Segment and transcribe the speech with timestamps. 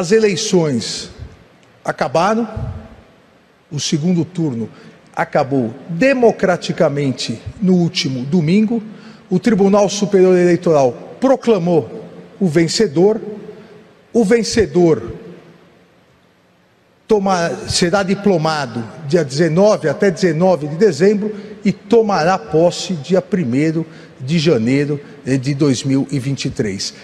[0.00, 1.10] As eleições
[1.84, 2.48] acabaram,
[3.70, 4.66] o segundo turno
[5.14, 8.82] acabou democraticamente no último domingo.
[9.28, 12.08] O Tribunal Superior Eleitoral proclamou
[12.40, 13.20] o vencedor.
[14.10, 15.12] O vencedor
[17.68, 23.84] será diplomado dia 19 até 19 de dezembro e tomará posse dia 1
[24.18, 26.94] de janeiro de 2023.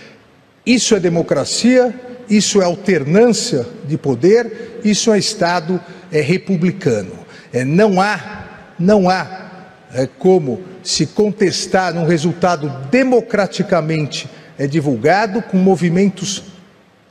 [0.64, 7.12] Isso é democracia, isso é alternância de poder, isso é Estado é, republicano.
[7.52, 9.46] É, não há, não há
[9.92, 16.44] é, como se contestar um resultado democraticamente é, divulgado com movimentos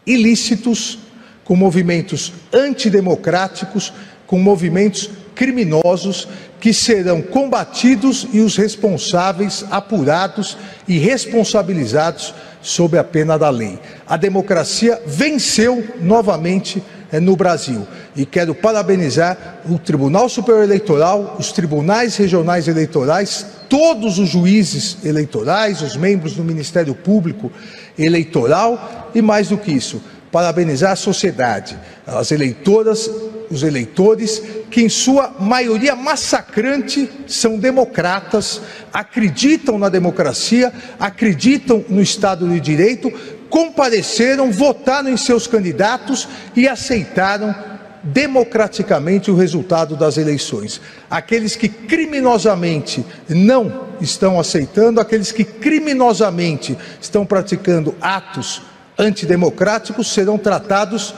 [0.05, 0.99] ilícitos,
[1.43, 3.93] com movimentos antidemocráticos,
[4.25, 6.27] com movimentos criminosos
[6.59, 13.77] que serão combatidos e os responsáveis apurados e responsabilizados sob a pena da lei.
[14.07, 21.51] A democracia venceu novamente eh, no Brasil e quero parabenizar o Tribunal Superior Eleitoral, os
[21.51, 27.51] tribunais regionais eleitorais, todos os juízes eleitorais, os membros do Ministério Público
[27.99, 30.01] Eleitoral e mais do que isso,
[30.31, 31.77] parabenizar a sociedade,
[32.07, 33.09] as eleitoras,
[33.49, 38.61] os eleitores, que em sua maioria massacrante são democratas,
[38.93, 43.11] acreditam na democracia, acreditam no Estado de Direito,
[43.49, 47.55] compareceram, votaram em seus candidatos e aceitaram
[48.03, 50.79] democraticamente o resultado das eleições.
[51.09, 58.61] Aqueles que criminosamente não estão aceitando, aqueles que criminosamente estão praticando atos
[58.97, 61.13] antidemocráticos serão tratados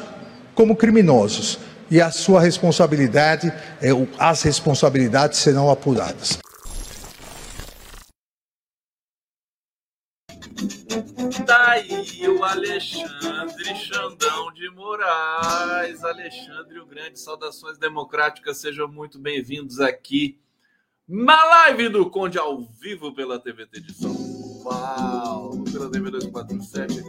[0.56, 1.59] como criminosos
[1.90, 3.48] e a sua responsabilidade,
[3.81, 3.90] é
[4.20, 6.40] as responsabilidades serão apuradas.
[11.46, 16.03] Tá aí o Alexandre Xandão de Moraes.
[16.03, 20.40] Alexandre o Grande, saudações democráticas, sejam muito bem-vindos aqui
[21.08, 24.14] na live do Conde ao vivo pela TVT de São
[24.62, 27.02] Paulo, pela TV 247,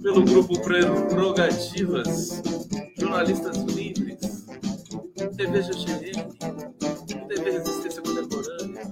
[0.00, 2.42] pelo grupo Prerrogativas,
[3.10, 4.46] jornalistas livres,
[5.36, 6.28] TV GGN,
[7.26, 8.82] TV Resistência Contemporânea.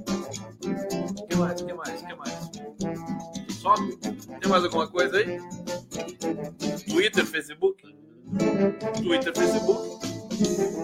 [1.16, 1.60] O que mais?
[1.60, 2.02] O que mais?
[2.02, 2.32] O que mais?
[3.60, 3.74] Só?
[4.40, 5.38] Tem mais alguma coisa aí?
[6.88, 7.96] Twitter, Facebook?
[9.00, 10.06] Twitter, Facebook.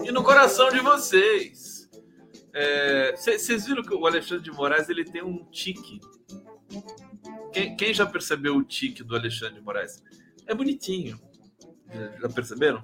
[0.07, 1.89] E no coração de vocês
[3.17, 5.99] vocês é, viram que o Alexandre de Moraes ele tem um tique.
[7.51, 10.01] Quem, quem, já percebeu o tique do Alexandre de Moraes?
[10.47, 11.19] É bonitinho.
[12.21, 12.81] Já perceberam?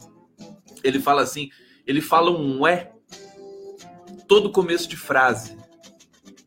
[0.84, 1.50] Ele fala assim,
[1.86, 2.92] ele fala um é
[4.28, 5.58] todo começo de frase.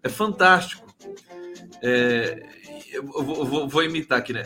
[0.03, 0.87] É fantástico.
[1.82, 2.49] É,
[2.93, 4.44] eu vou, vou, vou imitar aqui, né?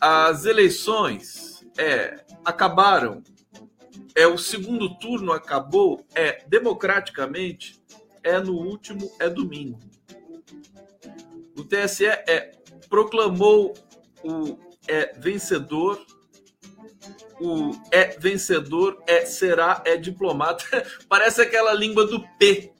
[0.00, 3.22] As eleições é, acabaram.
[4.14, 6.04] É o segundo turno acabou.
[6.14, 7.80] É democraticamente
[8.22, 9.78] é no último, é domingo.
[11.56, 12.52] O TSE é,
[12.88, 13.74] proclamou
[14.22, 16.04] o é vencedor,
[17.40, 20.64] o é vencedor, é será, é diplomata.
[21.08, 22.72] Parece aquela língua do P.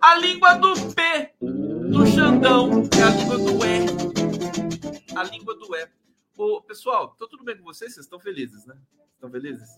[0.00, 5.16] A língua do P do Xandão é a língua do E.
[5.16, 5.88] A língua do E.
[6.36, 7.94] Ô, pessoal, tá tudo bem com vocês?
[7.94, 8.74] Vocês estão felizes, né?
[9.14, 9.68] Estão felizes?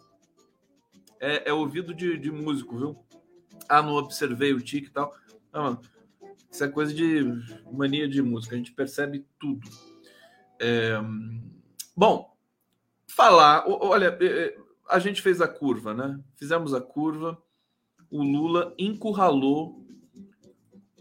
[1.21, 3.05] É, é ouvido de, de músico, viu?
[3.69, 5.15] Ah, não observei o tique e tal.
[5.53, 5.81] Não,
[6.51, 7.23] isso é coisa de
[7.73, 9.69] mania de música, a gente percebe tudo.
[10.61, 11.01] É...
[11.97, 12.34] Bom,
[13.15, 13.65] falar.
[13.67, 14.57] Olha, é, é,
[14.89, 16.21] a gente fez a curva, né?
[16.35, 17.41] Fizemos a curva.
[18.11, 19.85] O Lula encurralou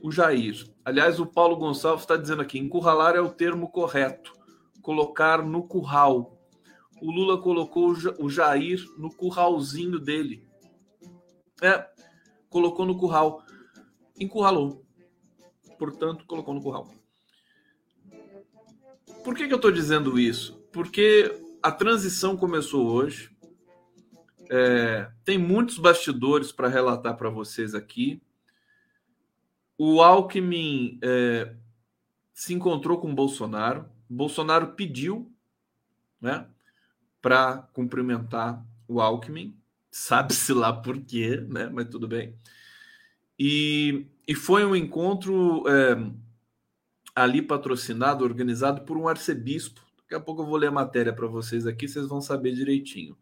[0.01, 0.65] o Jair.
[0.85, 4.33] Aliás, o Paulo Gonçalves está dizendo aqui: encurralar é o termo correto.
[4.81, 6.37] Colocar no curral.
[7.01, 10.47] O Lula colocou o Jair no curralzinho dele.
[11.61, 11.85] É,
[12.49, 13.43] colocou no curral.
[14.19, 14.85] Encurralou.
[15.77, 16.89] Portanto, colocou no curral.
[19.23, 20.61] Por que, que eu estou dizendo isso?
[20.71, 23.35] Porque a transição começou hoje.
[24.51, 28.21] É, tem muitos bastidores para relatar para vocês aqui.
[29.77, 31.55] O Alckmin é,
[32.33, 33.89] se encontrou com Bolsonaro.
[34.07, 35.33] Bolsonaro pediu
[36.21, 36.47] né,
[37.21, 39.57] para cumprimentar o Alckmin
[39.93, 41.69] sabe-se lá por quê, né?
[41.71, 42.35] Mas tudo bem.
[43.37, 46.11] E, e foi um encontro é,
[47.15, 49.81] ali patrocinado, organizado por um arcebispo.
[50.13, 53.17] Daqui a pouco eu vou ler a matéria para vocês aqui, vocês vão saber direitinho.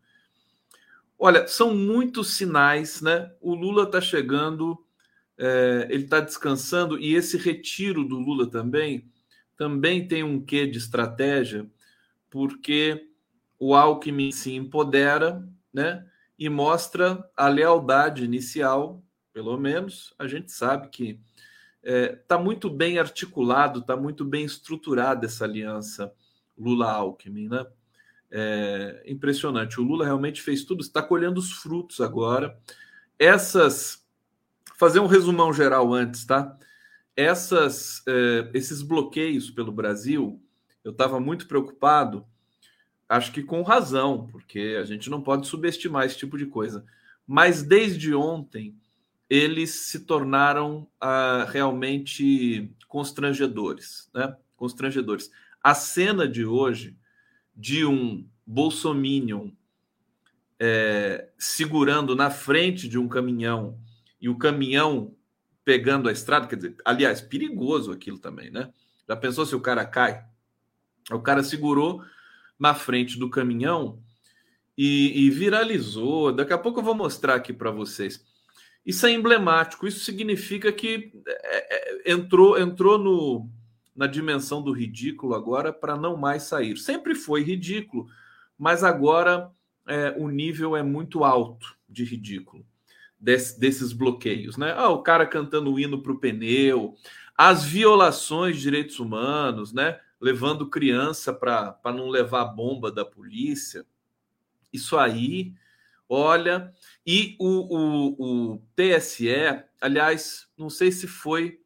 [1.17, 3.31] Olha, são muitos sinais, né?
[3.39, 4.77] O Lula está chegando,
[5.37, 9.09] é, ele está descansando, e esse retiro do Lula também
[9.55, 11.65] também tem um quê de estratégia,
[12.29, 13.07] porque
[13.57, 16.05] o Alckmin se empodera, né?
[16.37, 19.01] E mostra a lealdade inicial,
[19.31, 20.13] pelo menos.
[20.19, 21.21] A gente sabe que
[21.81, 26.13] está é, tá muito bem articulado, está muito bem estruturada essa aliança
[26.61, 27.65] Lula-Alckmin, né?
[28.29, 29.79] É impressionante.
[29.79, 32.57] O Lula realmente fez tudo, está colhendo os frutos agora.
[33.19, 34.05] Essas.
[34.77, 36.57] Fazer um resumão geral antes, tá?
[37.15, 40.41] Essas, é, esses bloqueios pelo Brasil,
[40.83, 42.25] eu estava muito preocupado,
[43.07, 46.83] acho que com razão, porque a gente não pode subestimar esse tipo de coisa.
[47.27, 48.75] Mas desde ontem,
[49.29, 54.35] eles se tornaram ah, realmente constrangedores, né?
[54.57, 55.31] Constrangedores.
[55.63, 56.97] A cena de hoje
[57.55, 59.51] de um bolsominion
[60.59, 63.79] é, segurando na frente de um caminhão
[64.19, 65.15] e o caminhão
[65.63, 68.71] pegando a estrada, quer dizer, aliás, perigoso aquilo também, né?
[69.07, 70.23] Já pensou se o cara cai?
[71.11, 72.03] O cara segurou
[72.59, 73.99] na frente do caminhão
[74.77, 76.31] e, e viralizou.
[76.31, 78.23] Daqui a pouco eu vou mostrar aqui para vocês.
[78.85, 79.87] Isso é emblemático.
[79.87, 83.49] Isso significa que é, é, entrou entrou no
[83.95, 86.77] na dimensão do ridículo agora para não mais sair.
[86.77, 88.07] Sempre foi ridículo,
[88.57, 89.51] mas agora
[89.87, 92.65] é, o nível é muito alto de ridículo
[93.19, 94.73] desse, desses bloqueios, né?
[94.75, 96.95] Ah, o cara cantando o hino para o pneu,
[97.37, 99.99] as violações de direitos humanos, né?
[100.19, 103.85] Levando criança para não levar bomba da polícia.
[104.71, 105.53] Isso aí,
[106.07, 106.73] olha.
[107.05, 111.60] E o, o, o TSE, aliás, não sei se foi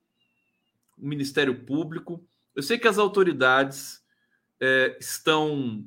[0.97, 2.25] o Ministério Público.
[2.56, 4.03] Eu sei que as autoridades
[4.59, 5.86] é, estão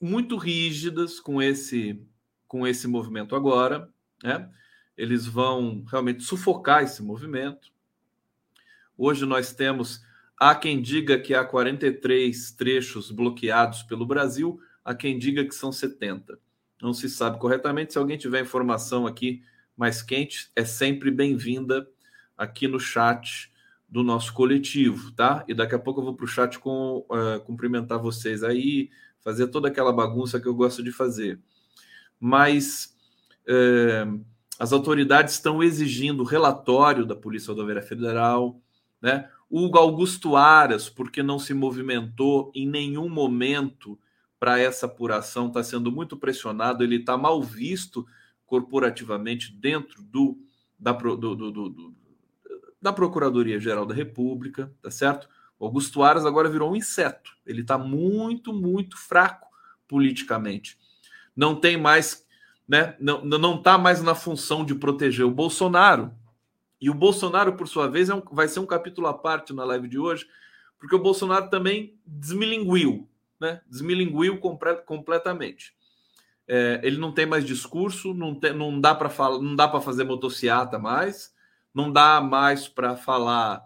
[0.00, 2.00] muito rígidas com esse,
[2.46, 3.88] com esse movimento agora.
[4.22, 4.50] Né?
[4.96, 7.70] Eles vão realmente sufocar esse movimento.
[8.96, 10.02] Hoje nós temos,
[10.38, 15.70] há quem diga que há 43 trechos bloqueados pelo Brasil, há quem diga que são
[15.70, 16.38] 70.
[16.82, 17.92] Não se sabe corretamente.
[17.92, 19.42] Se alguém tiver informação aqui
[19.76, 21.88] mais quente, é sempre bem-vinda
[22.36, 23.52] aqui no chat
[23.88, 25.44] do nosso coletivo, tá?
[25.48, 28.90] E daqui a pouco eu vou para o chat com, uh, cumprimentar vocês aí,
[29.20, 31.40] fazer toda aquela bagunça que eu gosto de fazer.
[32.20, 32.94] Mas
[33.48, 34.22] uh,
[34.58, 38.60] as autoridades estão exigindo relatório da Polícia Rodoviária Federal,
[39.00, 39.30] né?
[39.48, 43.98] O Augusto Aras, porque não se movimentou em nenhum momento
[44.38, 48.06] para essa apuração, está sendo muito pressionado, ele está mal visto
[48.44, 50.38] corporativamente dentro do,
[50.78, 51.94] da, do, do, do
[52.80, 55.28] da Procuradoria-Geral da República, tá certo?
[55.58, 57.32] O Augusto Aras agora virou um inseto.
[57.44, 59.48] Ele está muito, muito fraco
[59.88, 60.78] politicamente.
[61.34, 62.24] Não tem mais,
[62.66, 62.96] né?
[63.00, 66.12] Não, não está mais na função de proteger o Bolsonaro.
[66.80, 69.64] E o Bolsonaro, por sua vez, é um, vai ser um capítulo à parte na
[69.64, 70.28] live de hoje,
[70.78, 73.08] porque o Bolsonaro também desmilinguiu,
[73.40, 73.60] né?
[73.66, 74.38] Desmilinguiu
[74.86, 75.74] completamente.
[76.46, 79.80] É, ele não tem mais discurso, não, tem, não dá para falar, não dá para
[79.80, 81.36] fazer motociata mais
[81.74, 83.62] não dá mais para falar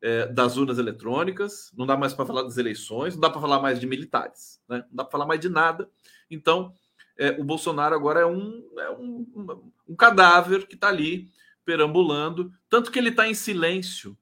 [0.00, 3.60] é, das urnas eletrônicas, não dá mais para falar das eleições, não dá para falar
[3.60, 4.84] mais de militares, né?
[4.88, 5.90] não dá para falar mais de nada.
[6.30, 6.72] Então,
[7.18, 11.30] é, o Bolsonaro agora é um, é um, um cadáver que está ali
[11.64, 14.16] perambulando, tanto que ele está em silêncio,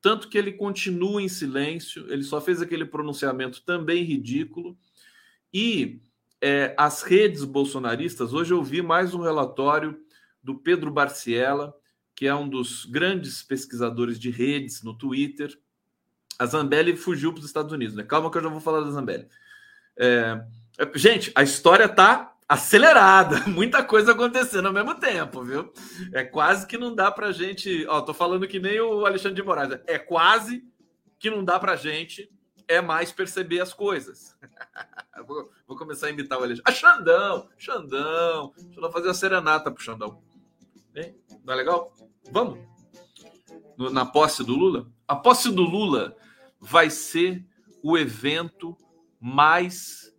[0.00, 4.78] tanto que ele continua em silêncio, ele só fez aquele pronunciamento também ridículo.
[5.52, 6.00] E
[6.40, 10.00] é, as redes bolsonaristas, hoje eu vi mais um relatório
[10.42, 11.74] do Pedro Barciela,
[12.20, 15.58] que é um dos grandes pesquisadores de redes no Twitter.
[16.38, 18.02] A Zambelli fugiu para os Estados Unidos, né?
[18.02, 19.26] Calma que eu já vou falar da Zambelli.
[19.96, 20.38] É...
[20.76, 25.72] é gente, a história tá acelerada, muita coisa acontecendo ao mesmo tempo, viu?
[26.12, 27.86] É quase que não dá para gente.
[27.88, 29.80] Ó, tô falando que nem o Alexandre de Moraes.
[29.86, 30.62] É quase
[31.18, 32.30] que não dá para gente
[32.68, 34.36] é mais perceber as coisas.
[35.26, 36.70] vou, vou, começar a imitar o Alexandre.
[36.70, 38.52] Ah, Xandão, Xandão.
[38.54, 40.22] Deixa eu fazer a serenata pro Xandão.
[40.94, 41.18] Hein?
[41.42, 41.94] Não é legal?
[42.30, 42.58] Vamos?
[43.76, 44.86] Na posse do Lula?
[45.06, 46.16] A posse do Lula
[46.60, 47.44] vai ser
[47.82, 48.76] o evento
[49.20, 50.14] mais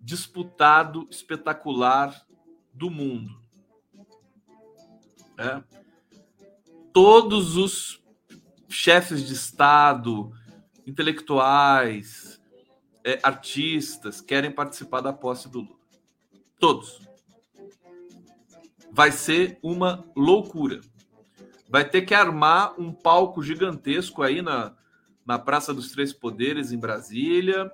[0.00, 2.26] disputado, espetacular
[2.72, 3.38] do mundo.
[5.36, 5.62] É.
[6.92, 8.02] Todos os
[8.68, 10.32] chefes de Estado,
[10.86, 12.40] intelectuais,
[13.02, 15.78] é, artistas querem participar da posse do Lula.
[16.58, 17.00] Todos.
[18.90, 20.80] Vai ser uma loucura
[21.74, 24.76] vai ter que armar um palco gigantesco aí na,
[25.26, 27.68] na Praça dos Três Poderes, em Brasília,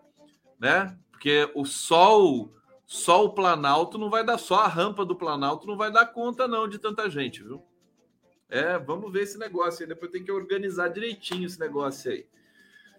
[0.59, 0.97] né?
[1.11, 2.51] Porque o sol,
[2.87, 6.49] só o Planalto não vai dar, só a rampa do Planalto não vai dar conta,
[6.49, 7.63] não, de tanta gente, viu?
[8.49, 9.89] É, vamos ver esse negócio aí.
[9.91, 12.27] Depois tem que organizar direitinho esse negócio aí.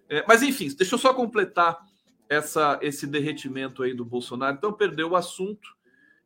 [0.07, 1.83] É, mas enfim, deixa eu só completar
[2.29, 4.55] essa, esse derretimento aí do Bolsonaro.
[4.55, 5.67] Então perdeu o assunto.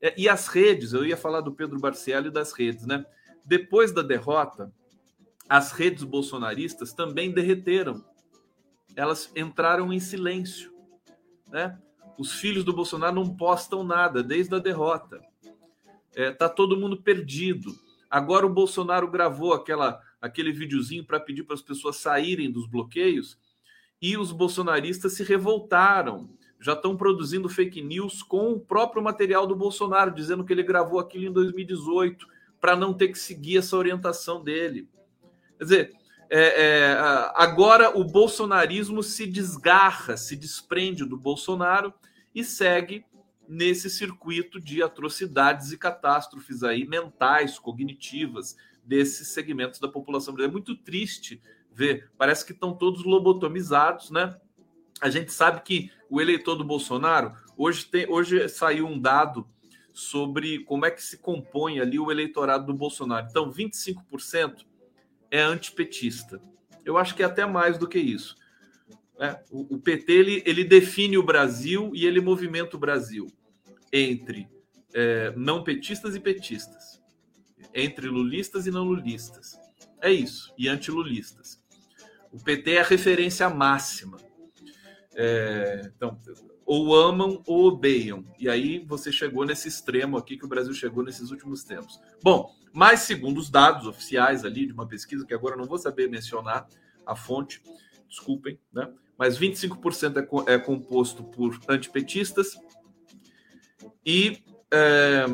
[0.02, 3.06] É, e as redes, eu ia falar do Pedro Barcielli e das redes, né?
[3.46, 4.74] Depois da derrota,
[5.48, 8.04] as redes bolsonaristas também derreteram.
[8.96, 10.74] Elas entraram em silêncio,
[11.48, 11.80] né?
[12.18, 15.22] Os filhos do Bolsonaro não postam nada desde a derrota.
[16.16, 17.76] É, tá todo mundo perdido.
[18.10, 23.38] Agora o Bolsonaro gravou aquela, aquele videozinho para pedir para as pessoas saírem dos bloqueios
[24.02, 26.30] e os bolsonaristas se revoltaram.
[26.60, 31.00] Já estão produzindo fake news com o próprio material do Bolsonaro, dizendo que ele gravou
[31.00, 34.90] aquilo em 2018 para não ter que seguir essa orientação dele.
[35.58, 35.94] Quer dizer,
[36.30, 36.98] é, é,
[37.36, 41.94] agora o bolsonarismo se desgarra, se desprende do Bolsonaro
[42.34, 43.06] e segue
[43.48, 50.52] nesse circuito de atrocidades e catástrofes aí mentais, cognitivas desses segmentos da população brasileira.
[50.52, 54.36] É muito triste ver, parece que estão todos lobotomizados, né?
[55.02, 59.48] A gente sabe que o eleitor do Bolsonaro hoje tem, hoje saiu um dado
[59.96, 63.28] sobre como é que se compõe ali o eleitorado do Bolsonaro.
[63.30, 64.66] Então, 25%
[65.32, 66.42] é antipetista.
[66.84, 68.36] Eu acho que é até mais do que isso.
[69.18, 73.28] É, o, o, PT ele, ele define o Brasil e ele movimenta o Brasil
[73.92, 74.50] entre
[74.94, 77.02] é, não petistas e petistas,
[77.74, 79.58] entre lulistas e não lulistas.
[80.02, 81.64] É isso, e antilulistas.
[82.34, 84.18] O PT é a referência máxima.
[85.16, 86.20] É, então,
[86.66, 88.26] ou amam ou odeiam.
[88.40, 92.00] E aí você chegou nesse extremo aqui que o Brasil chegou nesses últimos tempos.
[92.24, 96.10] Bom, mas segundo os dados oficiais ali de uma pesquisa, que agora não vou saber
[96.10, 96.68] mencionar
[97.06, 97.62] a fonte,
[98.10, 98.92] desculpem, né?
[99.18, 102.58] Mas 25% é, é composto por antipetistas
[104.06, 105.26] e é,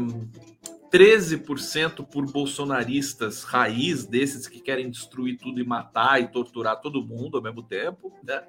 [0.91, 7.37] 13% por bolsonaristas raiz, desses que querem destruir tudo e matar e torturar todo mundo
[7.37, 8.43] ao mesmo tempo, né?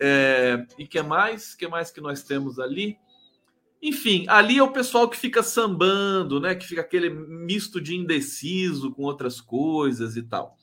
[0.00, 1.54] É, e que mais?
[1.54, 2.98] que mais que nós temos ali?
[3.80, 6.54] Enfim, ali é o pessoal que fica sambando, né?
[6.54, 10.56] Que fica aquele misto de indeciso com outras coisas e tal.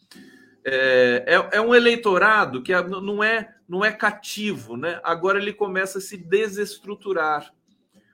[0.66, 5.00] É, é, é um eleitorado que é, não é não é cativo, né?
[5.04, 7.54] Agora ele começa a se desestruturar.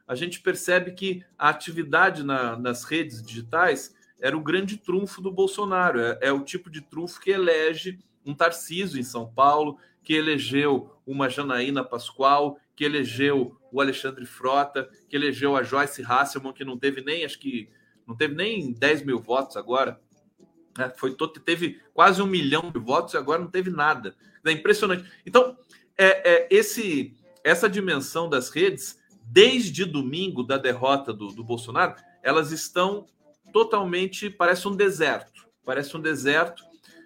[0.07, 5.31] A gente percebe que a atividade na, nas redes digitais era o grande trunfo do
[5.31, 5.99] Bolsonaro.
[5.99, 9.77] É, é o tipo de trunfo que elege um Tarcísio em São Paulo,
[10.09, 16.51] que elegeu uma Janaína Pascoal, que elegeu o Alexandre Frota, que elegeu a Joyce Hasselman,
[16.51, 17.69] que não teve nem, acho que
[18.07, 20.01] não teve nem 10 mil votos agora.
[20.75, 20.91] Né?
[20.97, 24.15] Foi todo, teve quase um milhão de votos e agora não teve nada.
[24.43, 25.07] É impressionante.
[25.23, 25.55] Então,
[25.95, 32.51] é, é esse, essa dimensão das redes, desde domingo da derrota do, do Bolsonaro, elas
[32.51, 33.05] estão
[33.53, 35.47] totalmente, parece um deserto.
[35.63, 36.63] Parece um deserto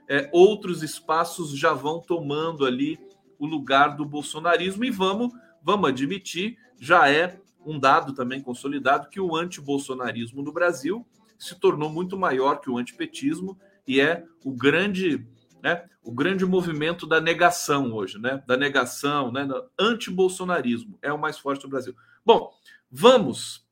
[0.07, 2.99] é, outros espaços já vão tomando ali
[3.39, 5.31] o lugar do bolsonarismo e vamos,
[5.61, 11.05] vamos admitir, já é um dado também consolidado que o antibolsonarismo no Brasil
[11.37, 13.57] se tornou muito maior que o antipetismo
[13.87, 15.25] e é o grande,
[15.61, 19.47] né, o grande movimento da negação hoje, né, da negação, né,
[19.79, 21.95] antibolsonarismo é o mais forte do Brasil.
[22.25, 22.51] Bom,
[22.89, 23.65] vamos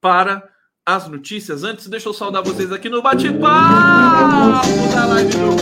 [0.00, 0.53] para
[0.86, 1.64] as notícias.
[1.64, 3.40] Antes, deixa eu saudar vocês aqui no bate-papo
[4.94, 5.56] da live do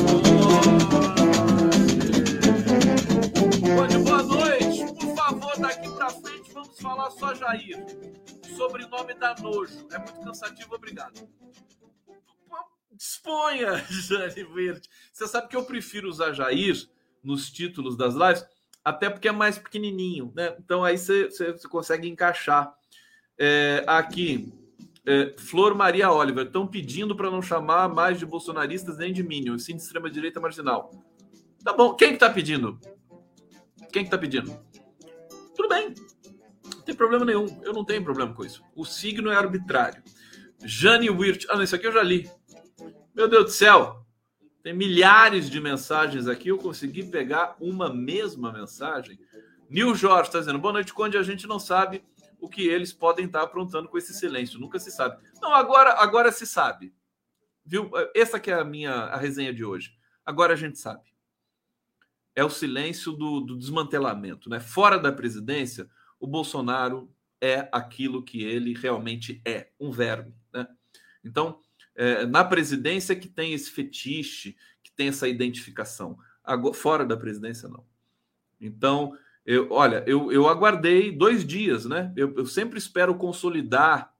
[4.04, 4.84] Boa noite.
[4.94, 7.84] Por favor, daqui para frente vamos falar só Jair.
[8.56, 9.86] Sobrenome da nojo.
[9.92, 11.28] É muito cansativo, obrigado.
[12.92, 14.88] Disponha, Jair Verde.
[15.12, 16.88] Você sabe que eu prefiro usar Jair
[17.22, 18.44] nos títulos das lives,
[18.84, 20.56] até porque é mais pequenininho, né?
[20.58, 22.74] Então aí você, você, você consegue encaixar.
[23.38, 24.52] É, aqui,
[25.06, 29.64] é, Flor Maria Oliver, estão pedindo para não chamar mais de bolsonaristas nem de minions,
[29.64, 30.90] sim de extrema-direita marginal.
[31.64, 32.78] Tá bom, quem que tá pedindo?
[33.92, 34.56] Quem que tá pedindo?
[35.54, 35.94] Tudo bem,
[36.74, 38.62] não tem problema nenhum, eu não tenho problema com isso.
[38.74, 40.02] O signo é arbitrário.
[40.64, 42.30] Jane Wirt, ah, não, isso aqui eu já li.
[43.14, 44.06] Meu Deus do céu,
[44.62, 49.18] tem milhares de mensagens aqui, eu consegui pegar uma mesma mensagem.
[49.68, 52.04] Nil Jorge está dizendo, boa noite, Conde, a gente não sabe
[52.42, 54.58] o que eles podem estar aprontando com esse silêncio.
[54.58, 55.22] Nunca se sabe.
[55.40, 56.92] Não, agora, agora se sabe.
[57.64, 57.88] Viu?
[58.16, 59.96] Essa que é a minha a resenha de hoje.
[60.26, 61.14] Agora a gente sabe.
[62.34, 64.50] É o silêncio do, do desmantelamento.
[64.50, 64.58] Né?
[64.58, 70.34] Fora da presidência, o Bolsonaro é aquilo que ele realmente é, um verme.
[70.52, 70.66] Né?
[71.22, 71.60] Então,
[71.94, 76.18] é, na presidência que tem esse fetiche, que tem essa identificação.
[76.42, 77.86] Agora, fora da presidência, não.
[78.60, 82.12] Então, eu, olha, eu, eu aguardei dois dias, né?
[82.16, 84.12] Eu, eu sempre espero consolidar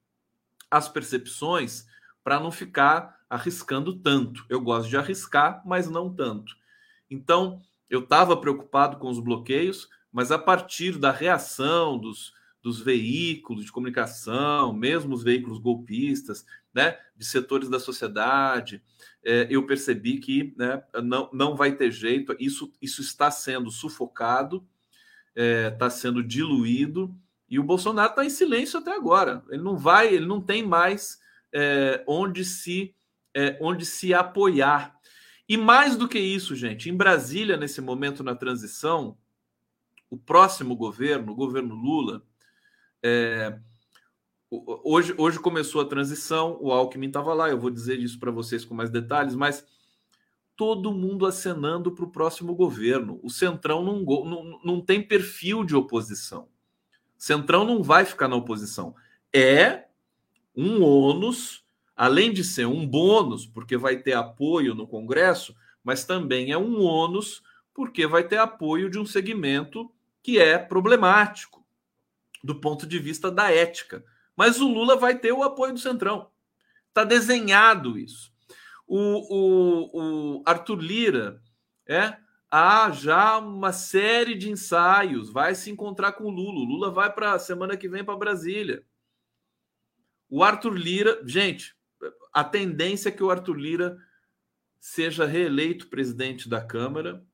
[0.70, 1.86] as percepções
[2.24, 4.44] para não ficar arriscando tanto.
[4.48, 6.54] Eu gosto de arriscar, mas não tanto.
[7.10, 13.64] Então, eu estava preocupado com os bloqueios, mas a partir da reação dos, dos veículos
[13.64, 18.82] de comunicação, mesmo os veículos golpistas, né, de setores da sociedade,
[19.22, 24.66] é, eu percebi que né, não, não vai ter jeito, isso, isso está sendo sufocado,
[25.34, 27.14] está é, sendo diluído,
[27.48, 29.42] e o Bolsonaro está em silêncio até agora.
[29.50, 31.20] Ele não vai, ele não tem mais
[31.52, 32.94] é, onde se
[33.34, 34.98] é, onde se apoiar.
[35.48, 39.16] E mais do que isso, gente, em Brasília, nesse momento na transição,
[40.08, 42.22] o próximo governo, o governo Lula,
[43.02, 43.58] é,
[44.50, 48.64] hoje, hoje começou a transição, o Alckmin estava lá, eu vou dizer isso para vocês
[48.64, 49.66] com mais detalhes, mas
[50.56, 53.18] todo mundo acenando para o próximo governo.
[53.22, 56.48] O Centrão não, não, não tem perfil de oposição.
[57.18, 58.94] O Centrão não vai ficar na oposição.
[59.32, 59.84] É
[60.56, 61.64] um ônus,
[61.96, 66.82] além de ser um bônus, porque vai ter apoio no Congresso, mas também é um
[66.82, 67.42] ônus,
[67.74, 69.90] porque vai ter apoio de um segmento
[70.22, 71.64] que é problemático
[72.42, 74.04] do ponto de vista da ética.
[74.36, 76.30] Mas o Lula vai ter o apoio do Centrão.
[76.88, 78.31] Está desenhado isso.
[78.94, 81.42] O, o, o Arthur Lira
[81.88, 82.14] é
[82.50, 86.60] há já uma série de ensaios, vai se encontrar com o Lula.
[86.60, 88.84] O Lula vai para semana que vem para Brasília.
[90.28, 91.74] O Arthur Lira, gente,
[92.34, 93.96] a tendência é que o Arthur Lira
[94.78, 97.24] seja reeleito presidente da Câmara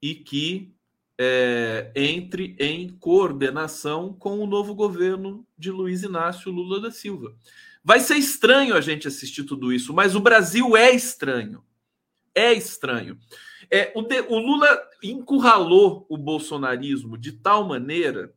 [0.00, 0.74] e que
[1.18, 7.36] é, entre em coordenação com o novo governo de Luiz Inácio Lula da Silva.
[7.84, 11.64] Vai ser estranho a gente assistir tudo isso, mas o Brasil é estranho.
[12.34, 13.18] É estranho.
[13.70, 18.32] É, o, de, o Lula encurralou o bolsonarismo de tal maneira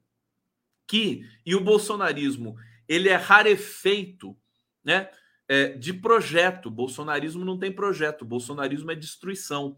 [0.88, 2.56] que, e o bolsonarismo
[2.88, 4.36] ele é rarefeito
[4.84, 5.10] né,
[5.48, 6.70] é, de projeto.
[6.70, 9.78] Bolsonarismo não tem projeto, bolsonarismo é destruição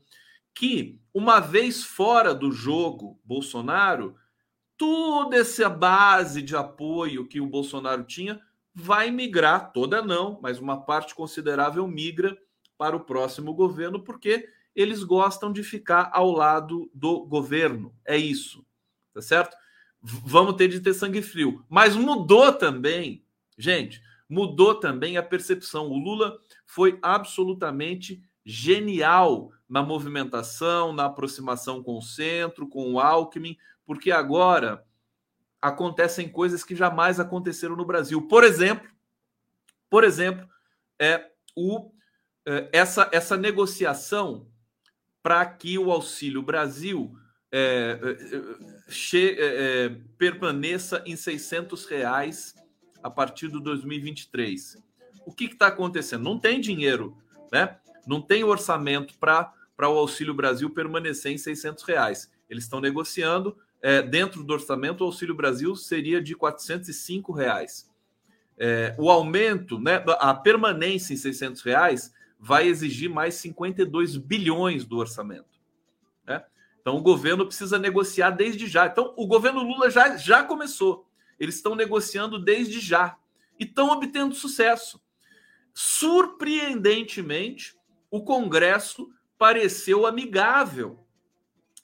[0.53, 4.15] que, uma vez fora do jogo Bolsonaro,
[4.75, 8.41] toda essa base de apoio que o Bolsonaro tinha
[8.79, 12.37] vai migrar, toda não, mas uma parte considerável migra
[12.77, 17.91] para o próximo governo, porque eles gostam de ficar ao lado do governo.
[18.05, 18.63] É isso,
[19.15, 19.57] tá certo?
[19.99, 21.65] Vamos ter de ter sangue frio.
[21.67, 23.25] Mas mudou também,
[23.57, 25.87] gente, mudou também a percepção.
[25.87, 33.57] O Lula foi absolutamente genial na movimentação, na aproximação com o centro, com o Alckmin,
[33.87, 34.85] porque agora
[35.61, 38.21] acontecem coisas que jamais aconteceram no Brasil.
[38.21, 38.89] Por exemplo,
[39.89, 40.47] por exemplo,
[40.99, 41.91] é o
[42.45, 44.47] é, essa essa negociação
[45.21, 47.17] para que o Auxílio Brasil
[47.51, 52.55] é, é che, é, é, permaneça em 600 reais
[53.03, 54.77] a partir do 2023.
[55.25, 56.23] O que está acontecendo?
[56.23, 57.17] Não tem dinheiro,
[57.51, 57.77] né?
[58.07, 62.31] não tem orçamento para o Auxílio Brasil permanecer em 600 reais.
[62.49, 63.57] Eles estão negociando.
[63.89, 67.89] É, dentro do orçamento, o Auxílio Brasil seria de 405 reais.
[68.57, 74.97] É, o aumento, né, a permanência em 600 reais vai exigir mais 52 bilhões do
[74.97, 75.57] orçamento.
[76.25, 76.43] Né?
[76.81, 78.87] Então, o governo precisa negociar desde já.
[78.87, 81.07] Então, o governo Lula já, já começou.
[81.39, 83.17] Eles estão negociando desde já
[83.57, 85.01] e estão obtendo sucesso.
[85.73, 87.73] Surpreendentemente,
[88.11, 90.99] o Congresso pareceu amigável.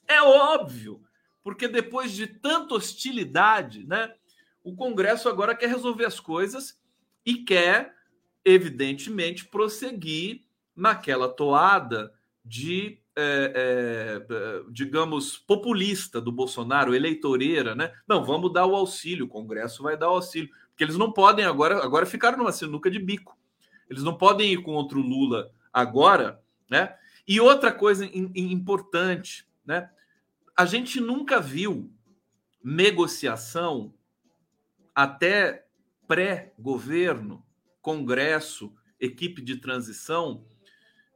[0.06, 1.02] É óbvio,
[1.44, 4.12] porque depois de tanta hostilidade, né,
[4.64, 6.80] o Congresso agora quer resolver as coisas
[7.24, 7.94] e quer,
[8.42, 10.42] evidentemente, prosseguir
[10.74, 17.92] naquela toada de, é, é, digamos, populista do Bolsonaro, eleitoreira, né?
[18.08, 21.44] Não, vamos dar o auxílio, o Congresso vai dar o auxílio, porque eles não podem
[21.44, 23.36] agora, agora ficaram numa sinuca de bico.
[23.88, 26.96] Eles não podem ir contra o Lula agora, né?
[27.28, 29.90] E outra coisa importante, né?
[30.56, 31.92] A gente nunca viu
[32.62, 33.94] negociação
[34.94, 35.66] até
[36.06, 37.44] pré-governo,
[37.82, 40.46] Congresso, equipe de transição,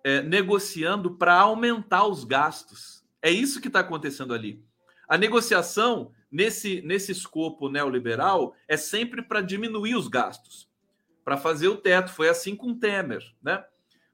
[0.05, 3.05] é, negociando para aumentar os gastos.
[3.23, 4.63] É isso que está acontecendo ali.
[5.09, 10.69] A negociação nesse, nesse escopo neoliberal é sempre para diminuir os gastos,
[11.25, 12.11] para fazer o teto.
[12.11, 13.65] Foi assim com Temer, né?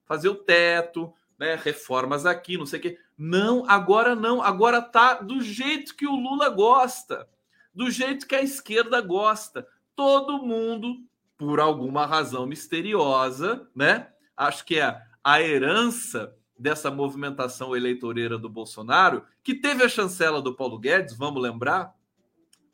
[0.07, 1.13] fazer o teto,
[1.45, 2.99] né, reformas aqui, não sei o quê.
[3.19, 4.43] Não, agora não.
[4.43, 7.29] Agora tá do jeito que o Lula gosta,
[7.75, 9.67] do jeito que a esquerda gosta.
[9.95, 10.97] Todo mundo,
[11.37, 14.09] por alguma razão misteriosa, né?
[14.35, 20.55] Acho que é a herança dessa movimentação eleitoreira do Bolsonaro, que teve a chancela do
[20.55, 21.95] Paulo Guedes, vamos lembrar,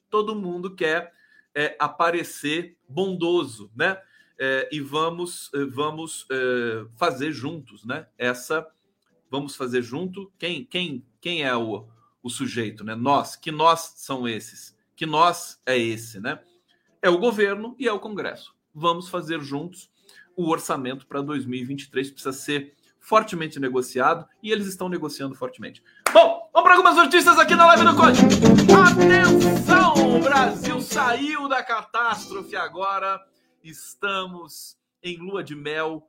[0.09, 1.13] todo mundo quer
[1.55, 4.01] é, aparecer bondoso, né?
[4.40, 8.07] É, e vamos eh, vamos é, fazer juntos, né?
[8.16, 8.66] Essa
[9.31, 10.33] vamos fazer junto.
[10.38, 11.87] Quem quem quem é o,
[12.22, 12.94] o sujeito, né?
[12.94, 14.74] Nós, que nós são esses?
[14.96, 16.40] Que nós é esse, né?
[17.03, 18.55] É o governo e é o Congresso.
[18.74, 19.90] Vamos fazer juntos
[20.35, 25.83] o orçamento para 2023, precisa ser fortemente negociado e eles estão negociando fortemente.
[26.12, 28.20] Bom, vamos para algumas notícias aqui na live do Conde.
[28.88, 30.16] Atenção!
[30.16, 33.20] O Brasil saiu da catástrofe agora.
[33.62, 36.07] Estamos em lua de mel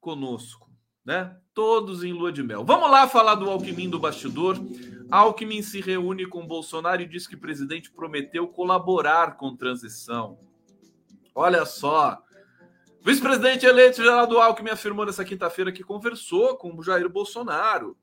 [0.00, 0.70] conosco,
[1.04, 1.36] né?
[1.52, 2.64] Todos em lua de mel.
[2.64, 4.56] Vamos lá falar do Alckmin do bastidor.
[5.10, 10.38] Alckmin se reúne com Bolsonaro e diz que o presidente prometeu colaborar com transição.
[11.34, 12.22] Olha só.
[13.02, 17.96] Vice-presidente eleito Geraldo Alckmin afirmou nessa quinta-feira que conversou com o Jair Bolsonaro.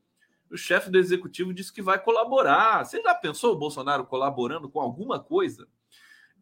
[0.49, 2.85] O chefe do executivo disse que vai colaborar.
[2.85, 5.67] Você já pensou o Bolsonaro colaborando com alguma coisa?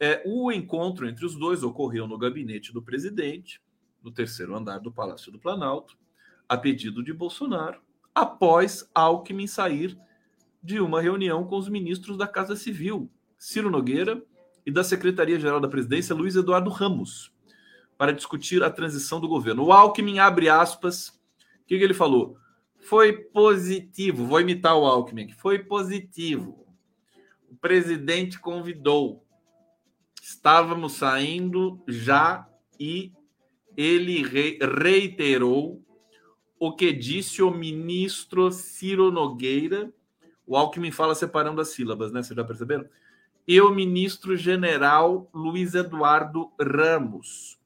[0.03, 3.61] É, o encontro entre os dois ocorreu no gabinete do presidente,
[4.01, 5.95] no terceiro andar do Palácio do Planalto,
[6.49, 7.79] a pedido de Bolsonaro,
[8.15, 9.95] após Alckmin sair
[10.63, 14.19] de uma reunião com os ministros da Casa Civil, Ciro Nogueira,
[14.65, 17.31] e da Secretaria-Geral da Presidência, Luiz Eduardo Ramos,
[17.95, 19.65] para discutir a transição do governo.
[19.65, 21.09] O Alckmin abre aspas.
[21.09, 22.37] O que, que ele falou?
[22.79, 24.25] Foi positivo.
[24.25, 25.35] Vou imitar o Alckmin aqui.
[25.35, 26.65] Foi positivo.
[27.49, 29.20] O presidente convidou.
[30.21, 32.47] Estávamos saindo já
[32.79, 33.12] e
[33.75, 35.84] ele reiterou
[36.57, 39.91] o que disse o ministro Ciro Nogueira
[40.51, 42.21] o Alckmin fala separando as sílabas, né?
[42.21, 42.86] Vocês já perceberam?
[43.47, 47.57] E o ministro general Luiz Eduardo Ramos,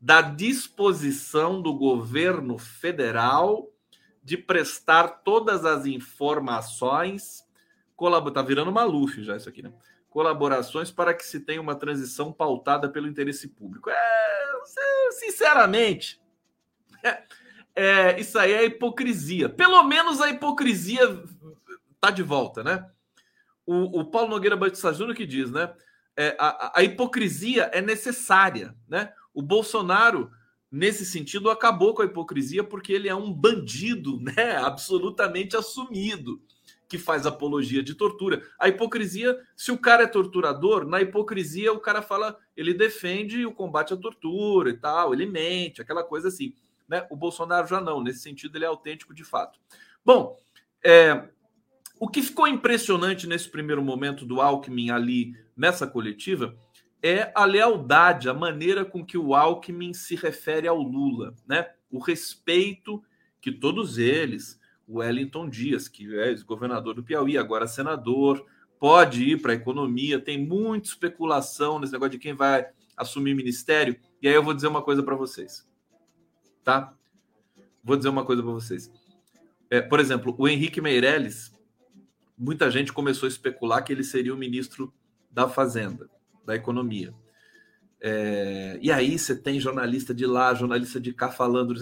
[0.00, 3.68] da disposição do governo federal
[4.22, 7.44] de prestar todas as informações.
[7.96, 8.30] Colab...
[8.30, 9.72] Tá virando Maluf já isso aqui, né?
[10.12, 13.88] Colaborações para que se tenha uma transição pautada pelo interesse público.
[13.88, 14.58] É,
[15.12, 16.20] sinceramente,
[17.02, 17.22] é,
[17.74, 19.48] é, isso aí é hipocrisia.
[19.48, 21.00] Pelo menos a hipocrisia
[21.98, 22.86] tá de volta, né?
[23.64, 25.72] O, o Paulo Nogueira Batista Júnior que diz, né?
[26.14, 29.14] É, a, a, hipocrisia é necessária, né?
[29.32, 30.30] O Bolsonaro,
[30.70, 34.58] nesse sentido, acabou com a hipocrisia porque ele é um bandido, né?
[34.58, 36.38] Absolutamente assumido
[36.92, 38.42] que faz apologia de tortura.
[38.58, 43.52] A hipocrisia, se o cara é torturador, na hipocrisia o cara fala, ele defende o
[43.54, 46.52] combate à tortura e tal, ele mente, aquela coisa assim.
[46.86, 47.06] Né?
[47.08, 49.58] O Bolsonaro já não, nesse sentido ele é autêntico de fato.
[50.04, 50.38] Bom,
[50.84, 51.30] é,
[51.98, 56.54] o que ficou impressionante nesse primeiro momento do Alckmin ali nessa coletiva
[57.02, 61.70] é a lealdade, a maneira com que o Alckmin se refere ao Lula, né?
[61.90, 63.02] O respeito
[63.40, 64.60] que todos eles,
[64.98, 68.44] Wellington Dias, que é governador do Piauí, agora senador,
[68.78, 73.96] pode ir para a economia, tem muita especulação nesse negócio de quem vai assumir ministério.
[74.20, 75.68] E aí eu vou dizer uma coisa para vocês,
[76.64, 76.94] tá?
[77.82, 78.90] Vou dizer uma coisa para vocês.
[79.70, 81.52] É, por exemplo, o Henrique Meirelles
[82.42, 84.92] muita gente começou a especular que ele seria o ministro
[85.30, 86.10] da Fazenda,
[86.44, 87.14] da Economia.
[88.00, 91.72] É, e aí você tem jornalista de lá, jornalista de cá falando.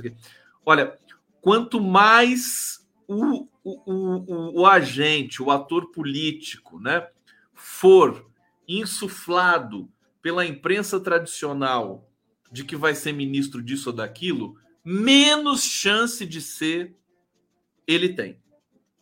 [0.64, 0.98] Olha,
[1.40, 2.79] quanto mais
[3.14, 7.08] o, o, o, o agente, o ator político, né,
[7.54, 8.30] for
[8.66, 9.90] insuflado
[10.22, 12.08] pela imprensa tradicional
[12.52, 16.96] de que vai ser ministro disso ou daquilo, menos chance de ser
[17.86, 18.40] ele tem.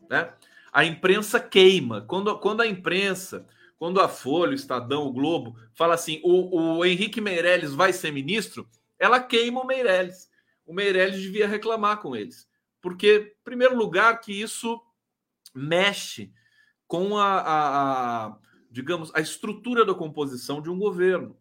[0.09, 0.33] Né?
[0.73, 2.03] a imprensa queima.
[2.03, 3.47] Quando, quando a imprensa,
[3.79, 8.12] quando a Folha, o Estadão, o Globo, fala assim: o, o Henrique Meirelles vai ser
[8.12, 8.68] ministro,
[8.99, 10.31] ela queima o Meirelles.
[10.66, 12.48] O Meirelles devia reclamar com eles.
[12.81, 14.81] Porque, em primeiro lugar, que isso
[15.55, 16.33] mexe
[16.87, 18.38] com a, a, a
[18.71, 21.37] digamos, a estrutura da composição de um governo.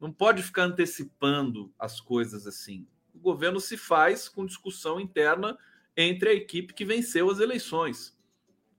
[0.00, 2.86] Não pode ficar antecipando as coisas assim.
[3.14, 5.58] O governo se faz com discussão interna
[5.96, 8.16] entre a equipe que venceu as eleições.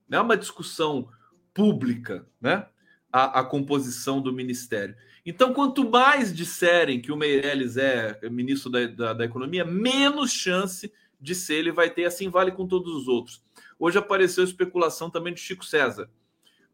[0.08, 1.10] Não é uma discussão
[1.54, 2.68] pública, né?
[3.12, 4.96] A, a, composição do ministério.
[5.26, 10.94] Então, quanto mais disserem que o Meirelles é ministro da, da, da, Economia, menos chance
[11.19, 12.05] de ser ele vai ter.
[12.05, 13.43] Assim vale com todos os outros.
[13.77, 16.10] Hoje apareceu especulação também de Chico César.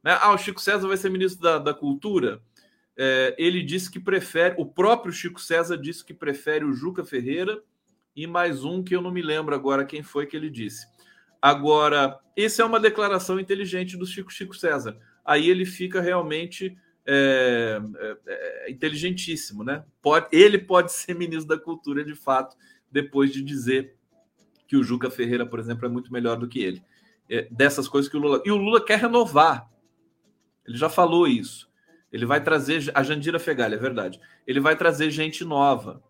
[0.03, 0.17] Né?
[0.21, 2.41] Ah, o Chico César vai ser ministro da, da Cultura.
[2.97, 7.61] É, ele disse que prefere, o próprio Chico César disse que prefere o Juca Ferreira
[8.15, 10.87] e mais um que eu não me lembro agora quem foi que ele disse.
[11.41, 14.97] Agora, essa é uma declaração inteligente do Chico Chico César.
[15.23, 19.83] Aí ele fica realmente é, é, é, inteligentíssimo, né?
[20.01, 22.55] Pode, ele pode ser ministro da Cultura de fato,
[22.91, 23.94] depois de dizer
[24.67, 26.83] que o Juca Ferreira, por exemplo, é muito melhor do que ele.
[27.29, 28.41] É, dessas coisas que o Lula.
[28.45, 29.69] E o Lula quer renovar.
[30.65, 31.69] Ele já falou isso.
[32.11, 32.91] Ele vai trazer.
[32.93, 34.19] A Jandira Fegali, é verdade.
[34.45, 36.01] Ele vai trazer gente nova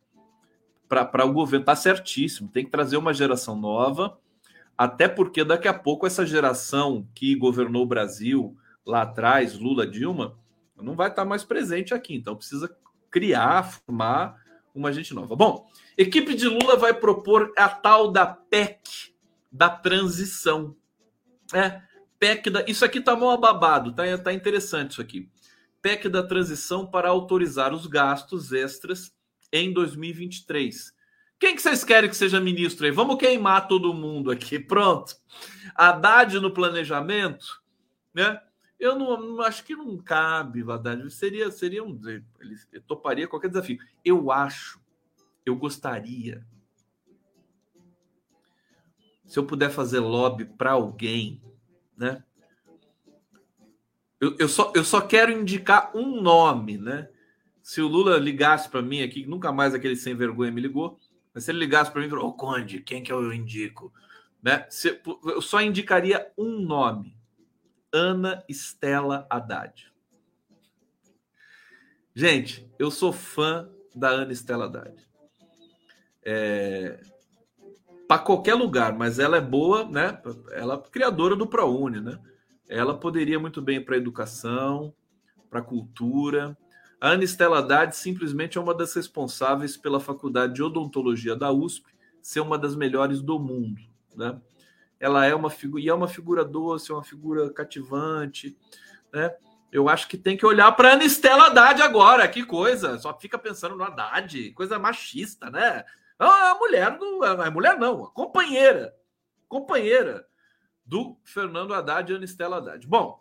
[0.88, 1.64] para o governo.
[1.64, 2.50] Está certíssimo.
[2.50, 4.18] Tem que trazer uma geração nova
[4.78, 10.38] Até porque daqui a pouco essa geração que governou o Brasil lá atrás, Lula, Dilma,
[10.78, 12.16] não vai estar mais presente aqui.
[12.16, 12.70] Então precisa
[13.10, 14.45] criar, formar
[14.76, 15.36] uma gente nova.
[15.36, 19.16] Bom, equipe de Lula vai propor a tal da PEC
[19.52, 20.76] da transição.
[21.54, 21.82] É,
[22.20, 22.66] PEC da.
[22.68, 25.30] Isso aqui tá mal babado, tá, tá interessante isso aqui.
[25.82, 29.16] PEC da transição para autorizar os gastos extras
[29.52, 30.94] em 2023.
[31.40, 32.92] Quem que vocês querem que seja ministro aí?
[32.92, 34.58] Vamos queimar todo mundo aqui.
[34.58, 35.16] Pronto.
[35.76, 37.62] Haddad no planejamento,
[38.14, 38.40] né?
[38.80, 41.10] Eu não, acho que não cabe, Haddad.
[41.12, 42.00] Seria, seria um.
[42.08, 43.80] Ele toparia qualquer desafio.
[44.04, 44.82] Eu acho,
[45.46, 46.46] eu gostaria.
[49.26, 51.42] Se eu puder fazer lobby para alguém,
[51.98, 52.24] né?
[54.20, 57.10] Eu, eu, só, eu só quero indicar um nome, né?
[57.62, 61.00] Se o Lula ligasse para mim aqui, nunca mais aquele sem vergonha me ligou,
[61.34, 63.92] mas se ele ligasse para mim e falou, ô Conde, quem que eu indico?
[64.42, 64.66] Né?
[64.70, 67.15] Se, eu só indicaria um nome:
[67.96, 69.90] Ana Estela Haddad.
[72.14, 74.94] Gente, eu sou fã da Ana Estela Haddad.
[76.22, 77.00] É,
[78.06, 80.22] para qualquer lugar, mas ela é boa, né?
[80.52, 82.20] Ela é criadora do ProUni, né?
[82.68, 84.94] Ela poderia muito bem para educação,
[85.50, 86.58] para cultura.
[87.00, 91.96] A Ana Estela Haddad simplesmente é uma das responsáveis pela Faculdade de Odontologia da USP
[92.22, 93.82] ser uma das melhores do mundo,
[94.18, 94.38] né?
[95.00, 98.58] Ela é uma figura e é uma figura doce, é uma figura cativante,
[99.12, 99.36] né?
[99.72, 102.28] Eu acho que tem que olhar para Ana Estela Haddad agora.
[102.28, 102.98] Que coisa!
[102.98, 105.84] Só fica pensando no Haddad, coisa machista, né?
[106.18, 107.24] Ah, a mulher do.
[107.24, 108.96] A mulher não, a companheira.
[109.50, 110.26] Companheira
[110.86, 112.88] do Fernando Haddad e Anistela Haddad.
[112.88, 113.20] Bom,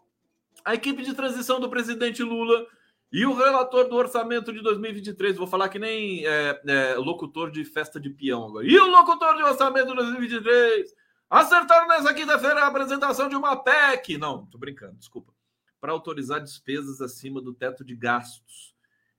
[0.64, 2.66] a equipe de transição do presidente Lula
[3.10, 7.64] e o relator do orçamento de 2023, vou falar que nem é, é, locutor de
[7.64, 8.66] festa de peão agora.
[8.66, 10.94] E o locutor de orçamento de 2023
[11.34, 14.16] acertaram nessa quinta-feira a apresentação de uma PEC.
[14.16, 15.32] Não, tô brincando, desculpa.
[15.80, 18.74] Para autorizar despesas acima do teto de gastos,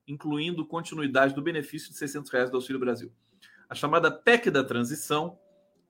[0.07, 3.11] incluindo continuidade do benefício de 600 reais do Auxílio Brasil.
[3.69, 5.37] A chamada PEC da transição